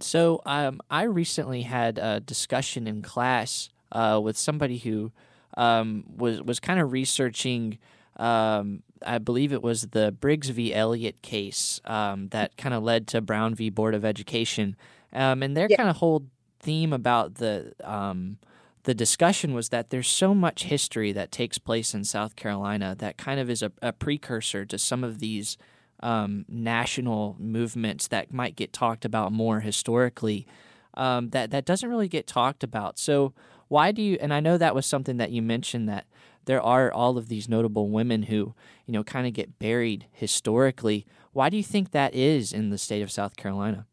So 0.00 0.42
um, 0.46 0.80
I 0.90 1.04
recently 1.04 1.62
had 1.62 1.98
a 1.98 2.20
discussion 2.20 2.86
in 2.86 3.02
class 3.02 3.68
uh, 3.92 4.20
with 4.22 4.36
somebody 4.36 4.78
who 4.78 5.12
um, 5.56 6.04
was 6.16 6.42
was 6.42 6.60
kind 6.60 6.80
of 6.80 6.92
researching. 6.92 7.78
Um, 8.16 8.82
I 9.06 9.18
believe 9.18 9.52
it 9.52 9.62
was 9.62 9.88
the 9.88 10.10
Briggs 10.10 10.48
v. 10.48 10.74
Elliott 10.74 11.22
case 11.22 11.80
um, 11.84 12.28
that 12.28 12.56
kind 12.56 12.74
of 12.74 12.82
led 12.82 13.06
to 13.08 13.20
Brown 13.20 13.54
v. 13.54 13.70
Board 13.70 13.94
of 13.94 14.04
Education, 14.04 14.76
um, 15.12 15.42
and 15.42 15.56
their 15.56 15.68
yeah. 15.70 15.76
kind 15.76 15.88
of 15.88 15.96
whole 15.96 16.24
theme 16.60 16.92
about 16.92 17.36
the 17.36 17.74
um, 17.84 18.38
the 18.84 18.94
discussion 18.94 19.54
was 19.54 19.68
that 19.68 19.90
there's 19.90 20.08
so 20.08 20.34
much 20.34 20.64
history 20.64 21.12
that 21.12 21.30
takes 21.30 21.58
place 21.58 21.94
in 21.94 22.04
South 22.04 22.36
Carolina 22.36 22.94
that 22.98 23.18
kind 23.18 23.38
of 23.38 23.50
is 23.50 23.62
a, 23.62 23.70
a 23.82 23.92
precursor 23.92 24.64
to 24.64 24.78
some 24.78 25.04
of 25.04 25.18
these 25.18 25.56
um, 26.00 26.44
national 26.48 27.36
movements 27.38 28.08
that 28.08 28.32
might 28.32 28.56
get 28.56 28.72
talked 28.72 29.04
about 29.04 29.32
more 29.32 29.60
historically. 29.60 30.46
Um, 30.94 31.30
that 31.30 31.50
that 31.50 31.64
doesn't 31.64 31.88
really 31.88 32.08
get 32.08 32.26
talked 32.26 32.64
about. 32.64 32.98
So 32.98 33.32
why 33.68 33.92
do 33.92 34.02
you? 34.02 34.18
And 34.20 34.32
I 34.32 34.40
know 34.40 34.58
that 34.58 34.74
was 34.74 34.86
something 34.86 35.18
that 35.18 35.30
you 35.30 35.42
mentioned 35.42 35.88
that 35.88 36.06
there 36.46 36.62
are 36.62 36.90
all 36.90 37.18
of 37.18 37.28
these 37.28 37.48
notable 37.48 37.90
women 37.90 38.24
who 38.24 38.54
you 38.86 38.92
know 38.92 39.04
kind 39.04 39.26
of 39.26 39.32
get 39.32 39.58
buried 39.58 40.06
historically. 40.12 41.06
Why 41.32 41.50
do 41.50 41.56
you 41.56 41.62
think 41.62 41.90
that 41.90 42.14
is 42.14 42.52
in 42.52 42.70
the 42.70 42.78
state 42.78 43.02
of 43.02 43.10
South 43.10 43.36
Carolina? 43.36 43.86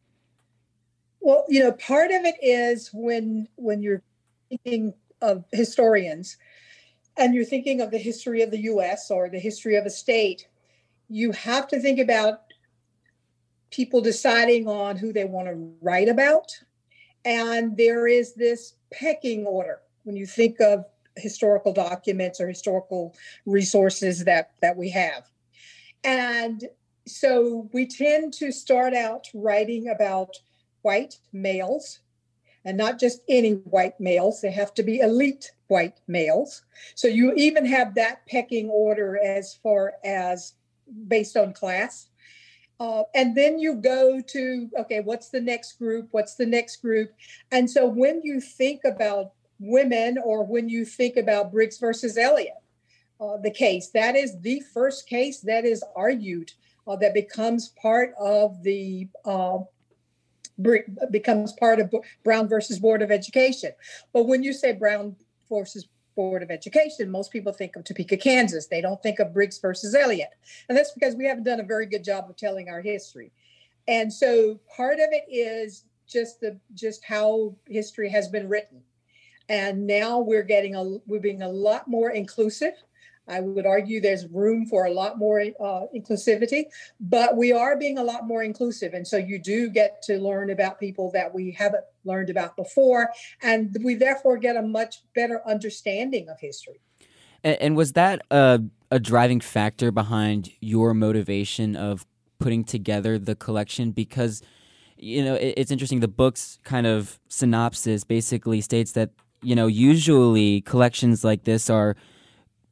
Well, 1.20 1.46
you 1.50 1.60
know, 1.62 1.74
part 1.74 2.12
of 2.12 2.24
it 2.24 2.36
is 2.42 2.90
when 2.94 3.48
when 3.56 3.82
you're 3.82 4.02
thinking 4.50 4.94
of 5.22 5.44
historians 5.52 6.38
and 7.18 7.34
you're 7.34 7.46
thinking 7.46 7.82
of 7.82 7.92
the 7.92 7.98
history 7.98 8.42
of 8.42 8.52
the 8.52 8.60
US 8.64 9.10
or 9.12 9.30
the 9.30 9.40
history 9.40 9.76
of 9.76 9.86
a 9.86 9.90
state, 9.90 10.48
you 11.10 11.32
have 11.32 11.68
to 11.70 11.80
think 11.80 12.00
about 12.00 12.42
people 13.72 14.02
deciding 14.02 14.68
on 14.68 14.96
who 14.96 15.12
they 15.12 15.26
want 15.26 15.48
to 15.48 15.74
write 15.82 16.08
about. 16.08 16.52
And 17.26 17.76
there 17.76 18.08
is 18.08 18.34
this 18.36 18.76
pecking 19.00 19.46
order 19.46 19.80
when 20.04 20.16
you 20.16 20.26
think 20.26 20.60
of 20.62 20.86
historical 21.18 21.74
documents 21.74 22.40
or 22.40 22.48
historical 22.48 23.16
resources 23.46 24.26
that, 24.26 24.52
that 24.62 24.76
we 24.76 24.90
have. 24.90 25.30
And 26.04 26.66
so 27.08 27.70
we 27.74 27.88
tend 27.88 28.34
to 28.34 28.52
start 28.52 28.94
out 28.94 29.28
writing 29.34 29.90
about 29.90 30.38
white 30.82 31.18
males 31.34 32.00
and 32.66 32.78
not 32.78 33.00
just 33.00 33.22
any 33.30 33.54
white 33.54 34.00
males, 34.00 34.42
they 34.42 34.52
have 34.52 34.74
to 34.74 34.84
be 34.84 35.00
elite 35.00 35.52
white 35.68 36.00
males. 36.08 36.64
So 36.96 37.08
you 37.08 37.32
even 37.36 37.64
have 37.66 37.94
that 37.96 38.26
pecking 38.26 38.70
order 38.70 39.20
as 39.24 39.54
far 39.54 39.94
as 40.04 40.54
based 41.08 41.38
on 41.38 41.54
class. 41.54 42.10
Uh, 42.80 43.04
and 43.14 43.36
then 43.36 43.58
you 43.58 43.76
go 43.76 44.22
to, 44.22 44.70
okay, 44.80 45.00
what's 45.00 45.30
the 45.30 45.40
next 45.40 45.80
group? 45.80 46.10
What's 46.12 46.36
the 46.36 46.46
next 46.46 46.82
group? 46.82 47.14
And 47.52 47.70
so 47.70 47.88
when 47.88 48.22
you 48.24 48.42
think 48.42 48.82
about 48.84 49.32
women 49.60 50.18
or 50.24 50.44
when 50.46 50.68
you 50.68 50.84
think 50.84 51.16
about 51.16 51.52
Briggs 51.52 51.78
versus 51.80 52.18
Elliott, 52.18 52.54
uh, 53.22 53.38
the 53.38 53.52
case, 53.52 53.92
that 53.92 54.16
is 54.16 54.40
the 54.42 54.62
first 54.74 55.08
case 55.08 55.40
that 55.42 55.64
is 55.64 55.84
argued 55.96 56.52
uh, 56.88 56.96
that 56.98 57.14
becomes 57.14 57.70
part 57.82 58.14
of 58.20 58.62
the 58.64 59.08
uh, 59.24 59.60
becomes 61.12 61.54
part 61.54 61.80
of 61.80 61.94
Brown 62.24 62.48
versus 62.48 62.80
Board 62.80 63.02
of 63.02 63.12
Education. 63.12 63.72
But 64.14 64.28
when 64.28 64.44
you 64.44 64.54
say 64.54 64.72
Brown 64.72 65.16
versus 65.50 65.88
Board 66.16 66.44
of 66.44 66.52
Education, 66.52 67.10
most 67.12 67.32
people 67.32 67.54
think 67.54 67.76
of 67.76 67.84
Topeka, 67.84 68.18
Kansas. 68.18 68.68
They 68.68 68.82
don't 68.82 69.02
think 69.02 69.20
of 69.20 69.34
Briggs 69.34 69.60
versus 69.60 69.96
Elliott. 69.96 70.32
And 70.70 70.78
that's 70.78 70.92
because 70.92 71.16
we 71.16 71.28
haven't 71.28 71.44
done 71.44 71.60
a 71.60 71.64
very 71.64 71.86
good 71.86 72.04
job 72.04 72.30
of 72.30 72.36
telling 72.36 72.70
our 72.70 72.82
history. 72.82 73.32
And 73.88 74.12
so 74.12 74.60
part 74.76 75.00
of 75.00 75.10
it 75.12 75.26
is 75.30 75.84
just 76.08 76.40
the 76.40 76.58
just 76.74 77.04
how 77.04 77.56
history 77.68 78.10
has 78.10 78.28
been 78.28 78.48
written. 78.48 78.82
And 79.50 79.86
now 79.86 80.20
we're 80.20 80.44
getting 80.44 80.76
a 80.76 80.84
we're 81.06 81.20
being 81.20 81.42
a 81.42 81.50
lot 81.50 81.88
more 81.88 82.12
inclusive 82.12 82.74
I 83.28 83.40
would 83.40 83.66
argue 83.66 84.02
there's 84.02 84.28
room 84.28 84.66
for 84.66 84.86
a 84.86 84.92
lot 84.92 85.18
more 85.18 85.42
uh, 85.42 85.82
inclusivity, 85.96 86.66
but 87.00 87.36
we 87.36 87.52
are 87.52 87.78
being 87.78 87.98
a 87.98 88.04
lot 88.04 88.28
more 88.28 88.44
inclusive. 88.44 88.94
And 88.94 89.08
so 89.08 89.18
you 89.18 89.40
do 89.40 89.70
get 89.70 90.02
to 90.04 90.18
learn 90.18 90.50
about 90.50 90.80
people 90.80 91.12
that 91.12 91.34
we 91.34 91.52
haven't 91.52 91.84
learned 92.04 92.30
about 92.30 92.56
before. 92.56 93.12
And 93.42 93.76
we 93.84 93.96
therefore 93.96 94.38
get 94.38 94.56
a 94.56 94.62
much 94.62 94.98
better 95.16 95.42
understanding 95.48 96.30
of 96.30 96.40
history. 96.40 96.80
And, 97.44 97.58
and 97.62 97.76
was 97.76 97.94
that 97.94 98.22
a, 98.30 98.62
a 98.92 99.00
driving 99.00 99.40
factor 99.40 99.92
behind 99.92 100.52
your 100.60 100.94
motivation 100.94 101.76
of 101.76 102.06
putting 102.40 102.64
together 102.64 103.18
the 103.18 103.36
collection? 103.36 103.92
Because 103.92 104.44
you 104.98 105.24
know, 105.24 105.36
it, 105.36 105.56
it's 105.58 105.72
interesting. 105.72 106.00
The 106.00 106.08
book's 106.08 106.60
kind 106.64 106.88
of 106.88 107.20
synopsis 107.28 108.04
basically 108.04 108.62
states 108.62 108.94
that 108.94 109.12
you 109.42 109.56
know 109.56 109.68
usually 109.68 110.62
collections 110.62 111.24
like 111.24 111.44
this 111.44 111.70
are 111.70 111.96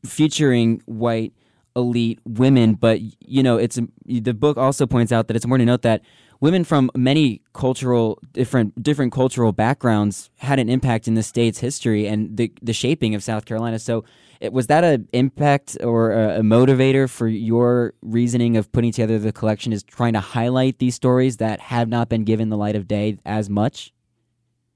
featuring 0.06 0.82
white 0.86 1.34
elite 1.76 2.20
women, 2.26 2.76
but 2.76 3.00
you 3.02 3.44
know, 3.44 3.58
it's 3.58 3.80
the 4.06 4.34
book 4.34 4.58
also 4.58 4.86
points 4.86 5.12
out 5.12 5.28
that 5.28 5.36
it's 5.36 5.46
important 5.46 5.68
to 5.68 5.72
note 5.72 5.82
that 5.84 6.02
women 6.39 6.63
from 6.63 6.92
many 6.96 7.42
cultural 7.54 8.20
different 8.34 8.82
different 8.82 9.13
cultural 9.13 9.52
backgrounds 9.52 10.30
had 10.38 10.60
an 10.60 10.70
impact 10.70 11.08
in 11.08 11.13
the 11.13 11.24
state's 11.24 11.60
history 11.60 12.06
and 12.08 12.38
the 12.38 12.52
the 12.62 12.74
shaping 12.74 13.16
of 13.16 13.24
South 13.24 13.46
Carolina. 13.46 13.80
So 13.80 14.04
was 14.52 14.68
that 14.68 14.84
an 14.84 15.08
impact 15.13 15.78
or 15.82 16.12
a, 16.12 16.39
a, 16.39 16.42
motivator 16.42 17.10
for 17.10 17.30
your 17.30 17.94
reasoning 18.02 18.58
of 18.58 18.70
putting 18.74 18.92
together 18.92 19.18
the 19.18 19.32
collection 19.32 19.72
is 19.72 19.84
trying 19.84 20.12
to 20.13 20.20
highlight 20.20 20.80
these 20.80 20.96
stories 20.96 21.38
that 21.38 21.62
have 21.62 21.88
not 21.88 22.10
been 22.10 22.26
given 22.26 22.50
the 22.50 22.58
light 22.58 22.76
of 22.76 22.86
day 22.86 23.18
as 23.26 23.50
much 23.50 23.92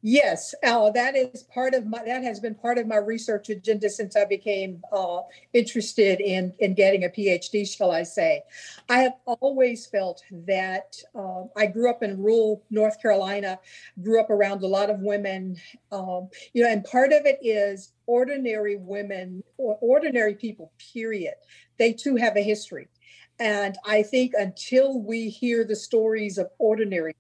Yes, 0.04 0.54
uh, 0.64 0.92
that 0.92 1.16
is 1.16 1.44
part 1.44 1.74
of 1.74 1.88
my 1.88 2.04
that 2.06 2.24
has 2.24 2.40
been 2.40 2.54
part 2.54 2.78
of 2.78 2.86
my 2.86 2.98
research 2.98 3.50
agenda 3.50 3.90
since 3.90 4.16
I 4.16 4.26
became 4.26 4.84
uh, 4.92 5.22
interested 5.54 6.22
in 6.22 6.54
in 6.60 6.76
getting 6.76 7.04
a 7.04 7.10
PhD. 7.10 7.68
Shall 7.68 7.90
I 7.90 8.04
say? 8.04 8.44
I 8.90 9.00
have 9.00 9.14
always 9.26 9.88
felt 9.88 10.22
that 10.46 10.96
uh, 11.16 11.46
I 11.56 11.66
grew 11.66 11.90
up 11.90 12.04
in 12.04 12.22
rural 12.22 12.64
North 12.70 13.02
Carolina, 13.02 13.60
grew 14.04 14.22
up 14.22 14.30
around 14.30 14.62
a 14.62 14.68
lot 14.68 14.92
of 14.92 15.00
women, 15.00 15.58
um, 15.92 16.30
you 16.54 16.64
know, 16.64 16.70
and 16.70 16.84
part 16.84 17.12
of 17.12 17.26
it 17.26 17.40
is 17.42 17.94
ordinary 18.06 18.78
women 18.78 19.44
or 19.58 19.80
ordinary 19.82 20.36
people. 20.36 20.72
Period. 20.94 21.34
They 21.80 21.92
too 21.92 22.18
have 22.18 22.38
a 22.38 22.44
history, 22.44 22.88
and 23.40 23.76
I 23.84 24.04
think 24.04 24.34
until 24.38 25.02
we 25.02 25.30
hear 25.30 25.64
the 25.64 25.76
stories 25.76 26.38
of 26.38 26.52
ordinary 26.60 27.16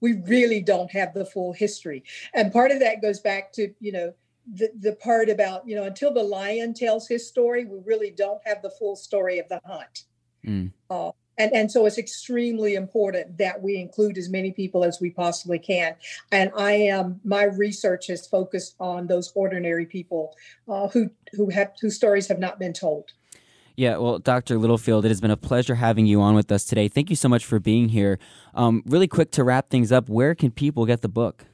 we 0.00 0.14
really 0.26 0.60
don't 0.60 0.90
have 0.90 1.14
the 1.14 1.24
full 1.24 1.52
history. 1.52 2.04
And 2.34 2.52
part 2.52 2.70
of 2.70 2.80
that 2.80 3.02
goes 3.02 3.20
back 3.20 3.52
to, 3.54 3.72
you 3.80 3.92
know, 3.92 4.14
the, 4.54 4.70
the 4.80 4.92
part 4.92 5.28
about, 5.28 5.68
you 5.68 5.76
know, 5.76 5.84
until 5.84 6.12
the 6.12 6.22
lion 6.22 6.72
tells 6.74 7.06
his 7.06 7.26
story, 7.26 7.64
we 7.64 7.78
really 7.84 8.10
don't 8.10 8.40
have 8.46 8.62
the 8.62 8.70
full 8.70 8.96
story 8.96 9.38
of 9.38 9.48
the 9.48 9.60
hunt. 9.64 10.04
Mm. 10.46 10.72
Uh, 10.88 11.10
and, 11.36 11.52
and 11.52 11.70
so 11.70 11.86
it's 11.86 11.98
extremely 11.98 12.74
important 12.74 13.38
that 13.38 13.62
we 13.62 13.76
include 13.76 14.18
as 14.18 14.28
many 14.28 14.50
people 14.50 14.84
as 14.84 15.00
we 15.00 15.10
possibly 15.10 15.58
can. 15.58 15.94
And 16.32 16.50
I 16.56 16.72
am, 16.72 17.20
my 17.24 17.44
research 17.44 18.10
is 18.10 18.26
focused 18.26 18.74
on 18.80 19.06
those 19.06 19.30
ordinary 19.34 19.86
people 19.86 20.34
uh, 20.68 20.88
who, 20.88 21.10
who 21.32 21.50
have, 21.50 21.74
whose 21.80 21.94
stories 21.94 22.26
have 22.26 22.38
not 22.38 22.58
been 22.58 22.72
told. 22.72 23.12
Yeah, 23.78 23.98
well, 23.98 24.18
Dr. 24.18 24.58
Littlefield, 24.58 25.04
it 25.04 25.08
has 25.08 25.20
been 25.20 25.30
a 25.30 25.36
pleasure 25.36 25.76
having 25.76 26.04
you 26.04 26.20
on 26.20 26.34
with 26.34 26.50
us 26.50 26.64
today. 26.64 26.88
Thank 26.88 27.10
you 27.10 27.14
so 27.14 27.28
much 27.28 27.44
for 27.44 27.60
being 27.60 27.90
here. 27.90 28.18
Um, 28.52 28.82
really 28.84 29.06
quick 29.06 29.30
to 29.30 29.44
wrap 29.44 29.70
things 29.70 29.92
up, 29.92 30.08
where 30.08 30.34
can 30.34 30.50
people 30.50 30.84
get 30.84 31.00
the 31.00 31.08
book? 31.08 31.44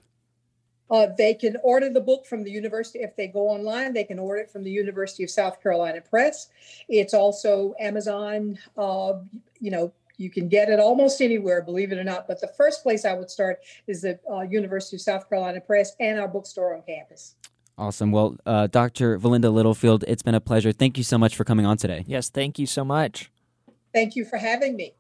Uh, 0.91 1.09
they 1.19 1.35
can 1.35 1.59
order 1.63 1.91
the 1.91 2.01
book 2.01 2.25
from 2.25 2.43
the 2.43 2.51
university. 2.51 3.01
If 3.01 3.15
they 3.15 3.27
go 3.27 3.51
online, 3.51 3.93
they 3.93 4.05
can 4.05 4.19
order 4.19 4.41
it 4.41 4.51
from 4.51 4.65
the 4.65 4.71
University 4.71 5.23
of 5.23 5.29
South 5.29 5.63
Carolina 5.63 6.01
Press. 6.01 6.49
It's 6.89 7.13
also 7.13 7.75
Amazon. 7.79 8.59
Uh, 8.75 9.19
you 9.61 9.71
know, 9.71 9.93
you 10.17 10.31
can 10.31 10.49
get 10.49 10.71
it 10.71 10.81
almost 10.81 11.21
anywhere, 11.21 11.61
believe 11.61 11.93
it 11.93 11.99
or 11.99 12.05
not. 12.05 12.27
But 12.27 12.41
the 12.41 12.49
first 12.57 12.83
place 12.83 13.05
I 13.05 13.13
would 13.13 13.29
start 13.29 13.59
is 13.87 14.01
the 14.01 14.19
uh, 14.33 14.41
University 14.41 14.97
of 14.97 15.03
South 15.03 15.29
Carolina 15.29 15.61
Press 15.61 15.95
and 16.01 16.19
our 16.19 16.29
bookstore 16.29 16.75
on 16.75 16.85
campus. 16.87 17.35
Awesome. 17.77 18.13
Well, 18.13 18.37
uh, 18.47 18.69
Dr. 18.69 19.19
Valinda 19.19 19.53
Littlefield, 19.53 20.05
it's 20.07 20.23
been 20.23 20.35
a 20.35 20.41
pleasure. 20.41 20.71
Thank 20.71 20.97
you 20.97 21.05
so 21.05 21.19
much 21.19 21.35
for 21.35 21.45
coming 21.45 21.67
on 21.67 21.77
today. 21.77 22.05
Yes, 22.07 22.29
thank 22.29 22.59
you 22.59 22.67
so 22.67 22.85
much. 22.85 23.31
Thank 23.93 24.15
you 24.15 24.25
for 24.25 24.37
having 24.37 24.77
me. 24.77 24.95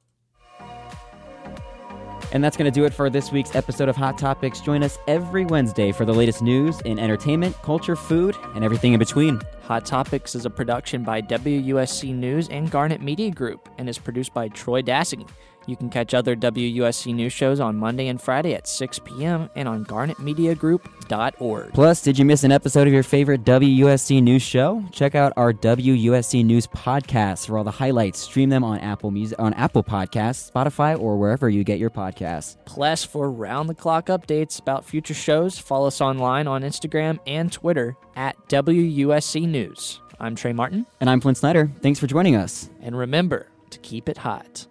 And 2.32 2.42
that's 2.42 2.56
going 2.56 2.70
to 2.70 2.74
do 2.74 2.84
it 2.84 2.92
for 2.92 3.08
this 3.08 3.30
week's 3.30 3.54
episode 3.54 3.88
of 3.88 3.94
Hot 3.94 4.18
Topics. 4.18 4.60
Join 4.60 4.82
us 4.82 4.98
every 5.06 5.44
Wednesday 5.44 5.92
for 5.92 6.04
the 6.04 6.12
latest 6.12 6.42
news 6.42 6.80
in 6.80 6.98
entertainment, 6.98 7.54
culture, 7.62 7.94
food, 7.94 8.36
and 8.56 8.64
everything 8.64 8.92
in 8.92 8.98
between. 8.98 9.40
Hot 9.62 9.86
Topics 9.86 10.34
is 10.34 10.44
a 10.44 10.50
production 10.50 11.04
by 11.04 11.22
WUSC 11.22 12.12
News 12.12 12.48
and 12.48 12.68
Garnet 12.72 13.00
Media 13.00 13.30
Group 13.30 13.68
and 13.78 13.88
is 13.88 13.98
produced 13.98 14.34
by 14.34 14.48
Troy 14.48 14.82
Dassing. 14.82 15.28
You 15.66 15.76
can 15.76 15.90
catch 15.90 16.14
other 16.14 16.36
WUSC 16.36 17.14
news 17.14 17.32
shows 17.32 17.60
on 17.60 17.76
Monday 17.76 18.08
and 18.08 18.20
Friday 18.20 18.54
at 18.54 18.66
6 18.66 18.98
p.m. 19.00 19.48
and 19.54 19.68
on 19.68 19.84
garnetmediagroup.org. 19.84 21.72
Plus, 21.72 22.02
did 22.02 22.18
you 22.18 22.24
miss 22.24 22.44
an 22.44 22.52
episode 22.52 22.86
of 22.86 22.92
your 22.92 23.02
favorite 23.02 23.44
WUSC 23.44 24.22
news 24.22 24.42
show? 24.42 24.84
Check 24.92 25.14
out 25.14 25.32
our 25.36 25.52
WUSC 25.52 26.44
news 26.44 26.66
podcasts 26.66 27.46
for 27.46 27.58
all 27.58 27.64
the 27.64 27.70
highlights. 27.70 28.18
Stream 28.18 28.50
them 28.50 28.64
on 28.64 28.78
Apple 28.80 29.10
Music, 29.10 29.38
on 29.38 29.54
Apple 29.54 29.82
Podcasts, 29.82 30.50
Spotify, 30.50 30.98
or 30.98 31.16
wherever 31.16 31.48
you 31.48 31.64
get 31.64 31.78
your 31.78 31.90
podcasts. 31.90 32.56
Plus, 32.64 33.04
for 33.04 33.30
round-the-clock 33.30 34.06
updates 34.06 34.60
about 34.60 34.84
future 34.84 35.14
shows, 35.14 35.58
follow 35.58 35.86
us 35.86 36.00
online 36.00 36.46
on 36.46 36.62
Instagram 36.62 37.18
and 37.26 37.52
Twitter 37.52 37.96
at 38.16 38.36
WUSC 38.48 39.48
News. 39.48 40.00
I'm 40.20 40.36
Trey 40.36 40.52
Martin. 40.52 40.86
And 41.00 41.10
I'm 41.10 41.20
Flint 41.20 41.38
Snyder. 41.38 41.70
Thanks 41.82 41.98
for 41.98 42.06
joining 42.06 42.36
us. 42.36 42.70
And 42.80 42.96
remember 42.96 43.48
to 43.70 43.78
keep 43.80 44.08
it 44.08 44.18
hot. 44.18 44.66